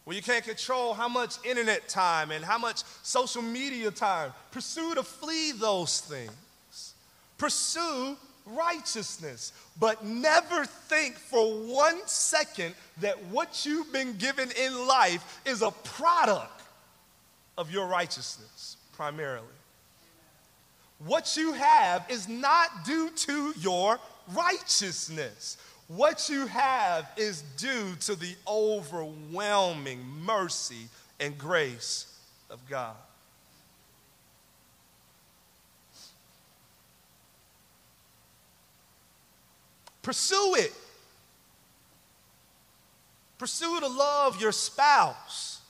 Where 0.04 0.16
you 0.16 0.22
can't 0.22 0.44
control 0.44 0.94
how 0.94 1.08
much 1.08 1.36
internet 1.46 1.88
time 1.88 2.32
and 2.32 2.44
how 2.44 2.58
much 2.58 2.84
social 3.04 3.42
media 3.42 3.90
time. 3.90 4.34
Pursue 4.52 4.96
to 4.96 5.04
flee 5.04 5.54
those 5.54 6.02
things. 6.02 6.94
Pursue 7.38 8.18
righteousness. 8.46 9.54
But 9.80 10.06
never 10.06 10.66
think 10.66 11.16
for 11.16 11.54
one 11.54 12.02
second 12.06 12.76
that 13.00 13.24
what 13.26 13.66
you've 13.66 13.94
been 13.94 14.18
given 14.18 14.50
in 14.52 14.88
life 14.88 15.42
is 15.46 15.62
a 15.62 15.72
product 15.72 16.62
of 17.58 17.72
your 17.72 17.88
righteousness, 17.88 18.78
primarily. 18.94 19.46
What 21.00 21.36
you 21.38 21.54
have 21.54 22.06
is 22.10 22.28
not 22.28 22.86
due 22.86 23.10
to 23.10 23.54
your 23.60 24.00
righteousness. 24.34 25.58
What 25.88 26.30
you 26.30 26.48
have 26.48 27.10
is 27.18 27.44
due 27.58 27.96
to 28.02 28.16
the 28.16 28.36
overwhelming 28.48 30.06
mercy 30.26 30.88
and 31.20 31.38
grace 31.38 32.08
of 32.50 32.60
God. 32.70 32.96
Pursue 40.02 40.56
it. 40.58 40.74
Pursue 43.38 43.80
to 43.80 43.88
love 43.88 44.40
your 44.40 44.52
spouse 44.52 45.62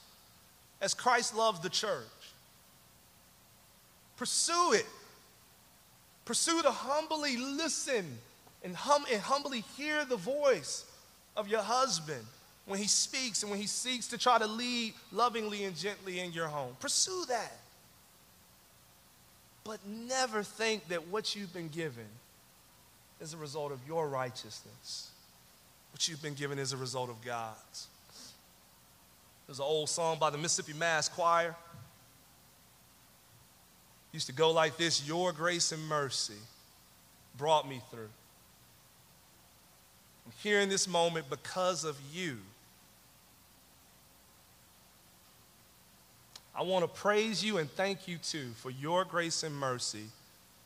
as 0.82 0.93
Christ 0.93 1.36
loves 1.36 1.60
the 1.60 1.69
church. 1.69 2.04
Pursue 4.17 4.73
it. 4.73 4.86
Pursue 6.26 6.62
to 6.62 6.71
humbly 6.71 7.38
listen 7.38 8.19
and, 8.63 8.76
hum, 8.76 9.06
and 9.12 9.21
humbly 9.21 9.63
hear 9.76 10.06
the 10.06 10.15
voice 10.15 10.86
of 11.36 11.47
your 11.47 11.62
husband 11.62 12.26
when 12.65 12.80
he 12.80 12.88
speaks 12.88 13.43
and 13.43 13.52
when 13.52 13.60
he 13.60 13.67
seeks 13.67 14.08
to 14.08 14.17
try 14.17 14.38
to 14.38 14.47
lead 14.47 14.93
lovingly 15.12 15.65
and 15.65 15.76
gently 15.76 16.19
in 16.19 16.32
your 16.32 16.47
home. 16.47 16.76
Pursue 16.80 17.26
that. 17.28 17.58
But 19.63 19.80
never 19.86 20.43
think 20.43 20.88
that 20.89 21.08
what 21.08 21.36
you've 21.36 21.54
been 21.54 21.69
given 21.69 22.06
is 23.21 23.34
a 23.34 23.38
result 23.38 23.71
of 23.71 23.80
your 23.88 24.08
righteousness. 24.08 25.10
What 25.91 26.08
you've 26.08 26.21
been 26.21 26.34
given 26.34 26.60
is 26.60 26.73
a 26.73 26.78
result 26.78 27.10
of 27.10 27.21
God's. 27.23 27.88
There's 29.47 29.60
an 29.60 29.65
old 29.65 29.89
song 29.89 30.17
by 30.19 30.30
the 30.30 30.38
Mississippi 30.38 30.78
Mass 30.78 31.10
Choir. 31.10 31.56
Used 34.12 34.28
to 34.28 34.34
go 34.34 34.52
like 34.52 34.78
this 34.78 35.06
Your 35.08 35.32
grace 35.32 35.71
and 35.71 35.86
mercy 35.88 36.34
brought 37.38 37.67
me 37.67 37.82
through. 37.91 38.10
I'm 40.25 40.31
here 40.41 40.59
in 40.59 40.69
this 40.69 40.88
moment 40.88 41.29
because 41.29 41.83
of 41.83 41.97
you. 42.13 42.38
I 46.55 46.62
want 46.62 46.83
to 46.83 46.88
praise 46.88 47.43
you 47.43 47.57
and 47.57 47.69
thank 47.71 48.07
you 48.07 48.17
too 48.17 48.51
for 48.57 48.69
your 48.69 49.05
grace 49.05 49.43
and 49.43 49.55
mercy 49.55 50.05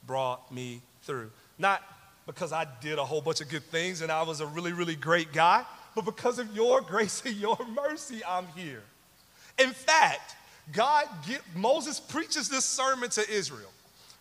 brought 0.05 0.51
me 0.51 0.81
through. 1.03 1.31
Not 1.57 1.81
because 2.25 2.51
I 2.51 2.67
did 2.81 2.99
a 2.99 3.05
whole 3.05 3.21
bunch 3.21 3.39
of 3.39 3.49
good 3.49 3.63
things 3.63 4.01
and 4.01 4.11
I 4.11 4.23
was 4.23 4.41
a 4.41 4.45
really, 4.45 4.73
really 4.73 4.95
great 4.95 5.31
guy, 5.31 5.63
but 5.95 6.03
because 6.03 6.39
of 6.39 6.53
your 6.55 6.81
grace 6.81 7.23
and 7.25 7.35
your 7.35 7.57
mercy, 7.73 8.21
I'm 8.27 8.47
here. 8.55 8.83
In 9.57 9.69
fact, 9.69 10.35
God, 10.73 11.07
get, 11.25 11.41
Moses 11.55 11.99
preaches 11.99 12.49
this 12.49 12.65
sermon 12.65 13.09
to 13.11 13.27
Israel 13.29 13.71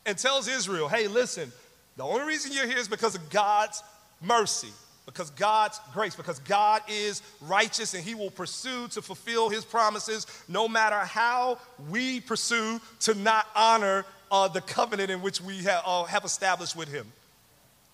and 0.06 0.16
tells 0.16 0.46
Israel, 0.46 0.88
hey, 0.88 1.08
listen, 1.08 1.50
the 1.96 2.04
only 2.04 2.24
reason 2.24 2.52
you're 2.52 2.68
here 2.68 2.78
is 2.78 2.88
because 2.88 3.16
of 3.16 3.28
God's 3.28 3.82
mercy 4.22 4.70
because 5.06 5.30
God's 5.30 5.80
grace, 5.94 6.16
because 6.16 6.40
God 6.40 6.82
is 6.88 7.22
righteous 7.40 7.94
and 7.94 8.04
He 8.04 8.14
will 8.14 8.30
pursue 8.30 8.88
to 8.88 9.00
fulfill 9.00 9.48
His 9.48 9.64
promises 9.64 10.26
no 10.48 10.68
matter 10.68 10.98
how 10.98 11.58
we 11.88 12.20
pursue 12.20 12.80
to 13.00 13.14
not 13.14 13.46
honor 13.54 14.04
uh, 14.30 14.48
the 14.48 14.60
covenant 14.60 15.10
in 15.10 15.22
which 15.22 15.40
we 15.40 15.66
uh, 15.66 16.04
have 16.04 16.24
established 16.24 16.76
with 16.76 16.88
Him. 16.88 17.06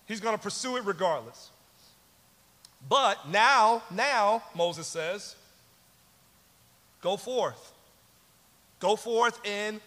He's 0.07 0.19
going 0.19 0.35
to 0.35 0.41
pursue 0.41 0.75
it 0.77 0.85
regardless. 0.85 1.51
But 2.89 3.29
now, 3.29 3.83
now, 3.91 4.43
Moses 4.55 4.87
says, 4.87 5.35
go 7.01 7.15
forth. 7.15 7.71
Go 8.79 8.95
forth 8.95 9.39
and 9.45 9.79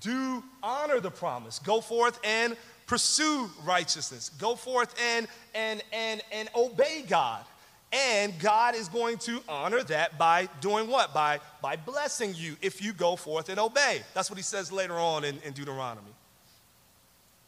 do 0.00 0.42
honor 0.62 1.00
the 1.00 1.10
promise. 1.10 1.58
Go 1.58 1.80
forth 1.80 2.18
and 2.24 2.56
pursue 2.90 3.48
righteousness. 3.64 4.32
Go 4.40 4.56
forth 4.56 4.92
and, 5.14 5.28
and, 5.54 5.80
and, 5.92 6.20
and 6.32 6.48
obey 6.56 7.04
God. 7.06 7.44
And 7.92 8.36
God 8.40 8.74
is 8.74 8.88
going 8.88 9.18
to 9.18 9.40
honor 9.48 9.84
that 9.84 10.18
by 10.18 10.48
doing 10.60 10.88
what? 10.88 11.14
By, 11.14 11.38
by 11.62 11.76
blessing 11.76 12.34
you 12.34 12.56
if 12.60 12.82
you 12.82 12.92
go 12.92 13.14
forth 13.14 13.48
and 13.48 13.60
obey. 13.60 14.02
That's 14.12 14.28
what 14.28 14.38
he 14.38 14.42
says 14.42 14.72
later 14.72 14.94
on 14.94 15.22
in, 15.22 15.38
in 15.44 15.52
Deuteronomy. 15.52 16.10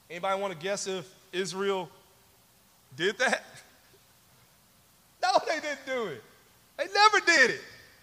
Anybody 0.08 0.40
want 0.40 0.52
to 0.52 0.58
guess 0.60 0.86
if 0.86 1.12
Israel 1.32 1.90
did 2.96 3.18
that? 3.18 3.44
No, 5.24 5.38
they 5.46 5.60
didn't 5.60 5.86
do 5.86 6.06
it. 6.06 6.20
They 6.76 6.86
never 6.92 7.24
did 7.24 7.50
it. 7.50 7.60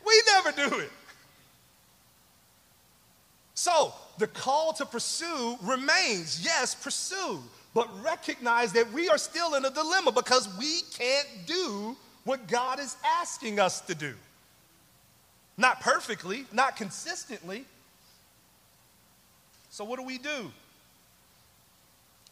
We 0.07 0.22
never 0.26 0.51
do 0.53 0.80
it. 0.80 0.89
So, 3.55 3.93
the 4.20 4.28
call 4.28 4.74
to 4.74 4.86
pursue 4.86 5.57
remains 5.63 6.41
yes, 6.43 6.76
pursue, 6.76 7.39
but 7.74 7.88
recognize 8.03 8.74
that 8.74 8.91
we 8.91 9.09
are 9.09 9.17
still 9.17 9.55
in 9.55 9.65
a 9.65 9.70
dilemma 9.72 10.11
because 10.11 10.49
we 10.57 10.82
can't 10.97 11.28
do 11.45 11.95
what 12.26 12.47
God 12.47 12.80
is 12.80 12.97
asking 13.20 13.59
us 13.59 13.82
to 13.82 13.95
do. 13.95 14.13
Not 15.57 15.82
perfectly, 15.82 16.45
not 16.51 16.76
consistently. 16.76 17.65
So, 19.70 19.84
what 19.84 19.99
do 19.99 20.05
we 20.05 20.17
do? 20.17 20.51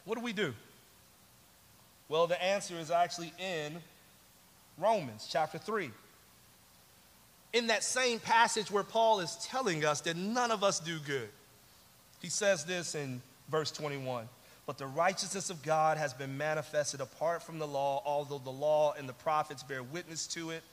What 0.06 0.18
do 0.18 0.24
we 0.24 0.34
do? 0.34 0.54
Well, 2.10 2.28
the 2.28 2.42
answer 2.42 2.76
is 2.76 2.92
actually 2.92 3.34
in 3.40 3.78
Romans 4.78 5.28
chapter 5.30 5.58
3. 5.58 5.92
in 7.54 7.68
that 7.68 7.84
same 7.84 8.20
passage 8.20 8.70
where 8.70 8.84
Paul 8.84 9.20
is 9.22 9.36
telling 9.44 9.84
us 9.86 10.02
that 10.02 10.16
none 10.16 10.52
of 10.52 10.64
us 10.64 10.80
do 10.80 11.00
good. 11.00 11.30
He 12.22 12.30
says 12.30 12.66
this 12.66 12.96
in 12.96 13.22
verse 13.50 13.72
21 13.72 14.28
But 14.66 14.78
the 14.78 14.88
righteousness 14.88 15.50
of 15.50 15.64
God 15.64 15.98
has 15.98 16.14
been 16.14 16.38
manifested 16.38 17.02
apart 17.02 17.44
from 17.44 17.60
the 17.60 17.68
law, 17.68 18.02
although 18.06 18.40
the 18.40 18.50
law 18.50 18.94
and 18.98 19.08
the 19.08 19.14
prophets 19.14 19.64
bear 19.64 19.84
witness 19.84 20.28
to 20.28 20.52
it. 20.52 20.64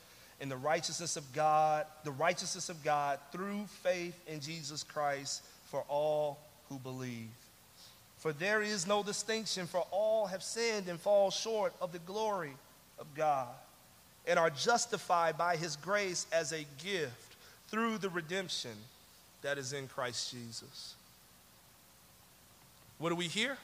In 0.40 0.48
the 0.48 0.56
righteousness 0.56 1.16
of 1.16 1.32
God, 1.32 1.86
the 2.02 2.10
righteousness 2.10 2.68
of 2.68 2.82
God 2.82 3.18
through 3.30 3.66
faith 3.82 4.18
in 4.26 4.40
Jesus 4.40 4.82
Christ 4.82 5.44
for 5.66 5.84
all 5.88 6.38
who 6.68 6.78
believe. 6.78 7.30
For 8.18 8.32
there 8.32 8.62
is 8.62 8.86
no 8.86 9.02
distinction, 9.02 9.66
for 9.66 9.86
all 9.90 10.26
have 10.26 10.42
sinned 10.42 10.88
and 10.88 10.98
fall 10.98 11.30
short 11.30 11.72
of 11.80 11.92
the 11.92 11.98
glory 12.00 12.54
of 12.98 13.06
God 13.14 13.48
and 14.26 14.38
are 14.38 14.50
justified 14.50 15.36
by 15.36 15.56
his 15.56 15.76
grace 15.76 16.26
as 16.32 16.52
a 16.52 16.64
gift 16.82 17.36
through 17.68 17.98
the 17.98 18.08
redemption 18.08 18.72
that 19.42 19.58
is 19.58 19.72
in 19.72 19.86
Christ 19.86 20.32
Jesus. 20.32 20.94
What 22.98 23.10
do 23.10 23.16
we 23.16 23.26
hear? 23.26 23.56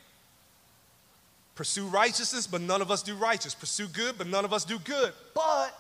Pursue 1.54 1.86
righteousness, 1.86 2.46
but 2.46 2.60
none 2.60 2.80
of 2.80 2.90
us 2.90 3.02
do 3.02 3.14
righteous. 3.14 3.54
Pursue 3.54 3.88
good, 3.88 4.16
but 4.16 4.26
none 4.26 4.44
of 4.44 4.52
us 4.52 4.64
do 4.64 4.78
good. 4.78 5.12
But 5.34 5.78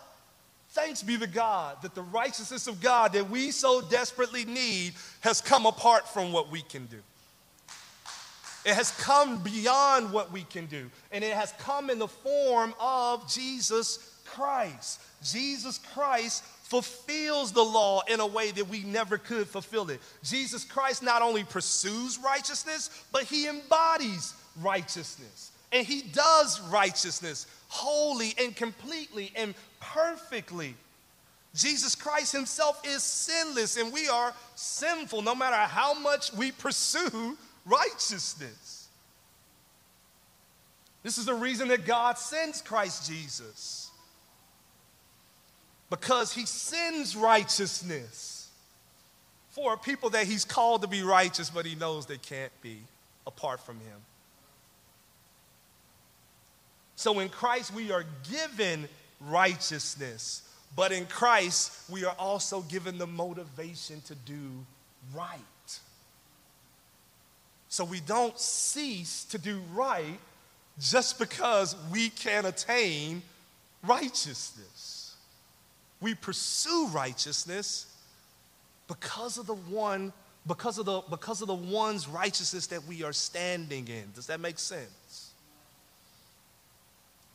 thanks 0.70 1.02
be 1.02 1.16
to 1.18 1.26
God 1.26 1.78
that 1.82 1.94
the 1.94 2.02
righteousness 2.02 2.66
of 2.66 2.80
God 2.80 3.12
that 3.14 3.30
we 3.30 3.50
so 3.50 3.80
desperately 3.80 4.44
need 4.44 4.94
has 5.20 5.40
come 5.40 5.66
apart 5.66 6.06
from 6.08 6.32
what 6.32 6.50
we 6.50 6.62
can 6.62 6.86
do. 6.86 6.98
It 8.64 8.74
has 8.74 8.90
come 8.98 9.42
beyond 9.42 10.12
what 10.12 10.30
we 10.30 10.42
can 10.42 10.66
do, 10.66 10.90
and 11.12 11.24
it 11.24 11.32
has 11.32 11.52
come 11.52 11.88
in 11.88 11.98
the 11.98 12.08
form 12.08 12.74
of 12.78 13.32
Jesus 13.32 14.20
Christ. 14.26 15.00
Jesus 15.22 15.78
Christ 15.94 16.44
fulfills 16.70 17.50
the 17.50 17.64
law 17.64 18.00
in 18.08 18.20
a 18.20 18.26
way 18.26 18.52
that 18.52 18.68
we 18.68 18.84
never 18.84 19.18
could 19.18 19.48
fulfill 19.48 19.90
it. 19.90 20.00
Jesus 20.22 20.64
Christ 20.64 21.02
not 21.02 21.20
only 21.20 21.42
pursues 21.42 22.16
righteousness, 22.16 23.04
but 23.10 23.24
he 23.24 23.48
embodies 23.48 24.34
righteousness. 24.62 25.50
And 25.72 25.84
he 25.84 26.02
does 26.02 26.60
righteousness 26.60 27.48
wholly 27.66 28.34
and 28.38 28.54
completely 28.54 29.32
and 29.34 29.54
perfectly. 29.80 30.76
Jesus 31.56 31.96
Christ 31.96 32.30
himself 32.32 32.80
is 32.86 33.02
sinless, 33.02 33.76
and 33.76 33.92
we 33.92 34.08
are 34.08 34.32
sinful 34.54 35.22
no 35.22 35.34
matter 35.34 35.56
how 35.56 35.94
much 35.94 36.32
we 36.32 36.52
pursue 36.52 37.36
righteousness. 37.66 38.86
This 41.02 41.18
is 41.18 41.24
the 41.24 41.34
reason 41.34 41.66
that 41.68 41.84
God 41.84 42.16
sends 42.16 42.62
Christ 42.62 43.10
Jesus 43.10 43.89
because 45.90 46.32
he 46.32 46.46
sends 46.46 47.16
righteousness 47.16 48.48
for 49.50 49.76
people 49.76 50.10
that 50.10 50.26
he's 50.26 50.44
called 50.44 50.82
to 50.82 50.88
be 50.88 51.02
righteous, 51.02 51.50
but 51.50 51.66
he 51.66 51.74
knows 51.74 52.06
they 52.06 52.16
can't 52.16 52.52
be 52.62 52.78
apart 53.26 53.60
from 53.60 53.76
him. 53.80 53.98
So 56.94 57.18
in 57.18 57.28
Christ, 57.28 57.74
we 57.74 57.90
are 57.90 58.04
given 58.30 58.88
righteousness, 59.20 60.42
but 60.76 60.92
in 60.92 61.06
Christ, 61.06 61.72
we 61.90 62.04
are 62.04 62.14
also 62.18 62.60
given 62.62 62.96
the 62.98 63.06
motivation 63.06 64.00
to 64.02 64.14
do 64.14 64.64
right. 65.14 65.40
So 67.68 67.84
we 67.84 68.00
don't 68.00 68.38
cease 68.38 69.24
to 69.26 69.38
do 69.38 69.60
right 69.72 70.18
just 70.78 71.18
because 71.18 71.74
we 71.90 72.10
can 72.10 72.46
attain 72.46 73.22
righteousness. 73.82 74.99
We 76.00 76.14
pursue 76.14 76.88
righteousness 76.92 77.86
because 78.88 79.38
of 79.38 79.46
the 79.46 79.54
one, 79.54 80.12
because 80.46 80.78
of 80.78 80.86
the, 80.86 81.02
because 81.10 81.42
of 81.42 81.48
the 81.48 81.54
one's 81.54 82.08
righteousness 82.08 82.68
that 82.68 82.84
we 82.86 83.04
are 83.04 83.12
standing 83.12 83.86
in. 83.88 84.10
Does 84.14 84.26
that 84.26 84.40
make 84.40 84.58
sense? 84.58 85.30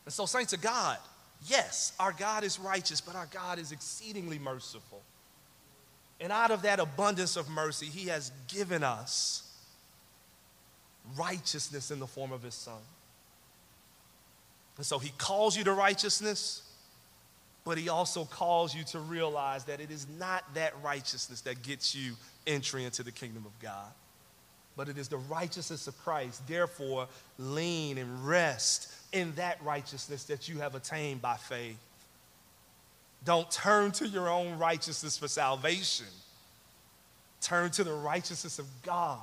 And 0.04 0.12
so, 0.12 0.26
saints 0.26 0.52
of 0.52 0.60
God, 0.60 0.98
yes, 1.46 1.92
our 1.98 2.12
God 2.12 2.44
is 2.44 2.58
righteous, 2.58 3.00
but 3.00 3.14
our 3.14 3.26
God 3.26 3.58
is 3.58 3.72
exceedingly 3.72 4.38
merciful. 4.38 5.02
And 6.20 6.32
out 6.32 6.50
of 6.50 6.62
that 6.62 6.80
abundance 6.80 7.36
of 7.36 7.48
mercy, 7.48 7.86
He 7.86 8.08
has 8.08 8.32
given 8.48 8.82
us 8.82 9.42
righteousness 11.16 11.90
in 11.90 12.00
the 12.00 12.06
form 12.06 12.32
of 12.32 12.42
His 12.42 12.54
Son. 12.54 12.80
And 14.76 14.86
so 14.86 14.98
He 14.98 15.12
calls 15.18 15.56
you 15.56 15.64
to 15.64 15.72
righteousness 15.72 16.62
but 17.66 17.76
he 17.76 17.88
also 17.88 18.24
calls 18.24 18.72
you 18.72 18.84
to 18.84 19.00
realize 19.00 19.64
that 19.64 19.80
it 19.80 19.90
is 19.90 20.06
not 20.20 20.44
that 20.54 20.72
righteousness 20.84 21.40
that 21.40 21.62
gets 21.62 21.96
you 21.96 22.12
entry 22.46 22.84
into 22.84 23.02
the 23.02 23.10
kingdom 23.10 23.44
of 23.44 23.58
God, 23.60 23.90
but 24.76 24.88
it 24.88 24.96
is 24.96 25.08
the 25.08 25.16
righteousness 25.16 25.88
of 25.88 25.98
Christ. 25.98 26.46
Therefore, 26.46 27.08
lean 27.38 27.98
and 27.98 28.24
rest 28.24 28.92
in 29.12 29.34
that 29.34 29.60
righteousness 29.64 30.22
that 30.24 30.48
you 30.48 30.60
have 30.60 30.76
attained 30.76 31.20
by 31.20 31.34
faith. 31.34 31.76
Don't 33.24 33.50
turn 33.50 33.90
to 33.92 34.06
your 34.06 34.28
own 34.28 34.58
righteousness 34.58 35.18
for 35.18 35.26
salvation. 35.26 36.06
Turn 37.40 37.72
to 37.72 37.82
the 37.82 37.94
righteousness 37.94 38.60
of 38.60 38.66
God 38.84 39.18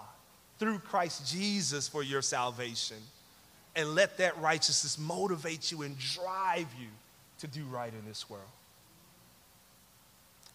through 0.60 0.80
Christ 0.80 1.32
Jesus 1.32 1.88
for 1.88 2.04
your 2.04 2.22
salvation. 2.22 2.98
And 3.74 3.96
let 3.96 4.18
that 4.18 4.38
righteousness 4.42 5.00
motivate 5.00 5.72
you 5.72 5.84
and 5.84 5.98
drive 5.98 6.68
you 6.78 6.90
to 7.44 7.48
do 7.48 7.66
right 7.66 7.92
in 7.94 8.08
this 8.08 8.30
world. 8.30 8.44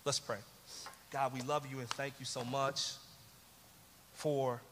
Let's 0.07 0.18
pray. 0.18 0.39
God, 1.11 1.34
we 1.34 1.43
love 1.43 1.66
you 1.70 1.80
and 1.80 1.89
thank 1.91 2.14
you 2.18 2.24
so 2.24 2.43
much 2.45 2.93
for 4.14 4.62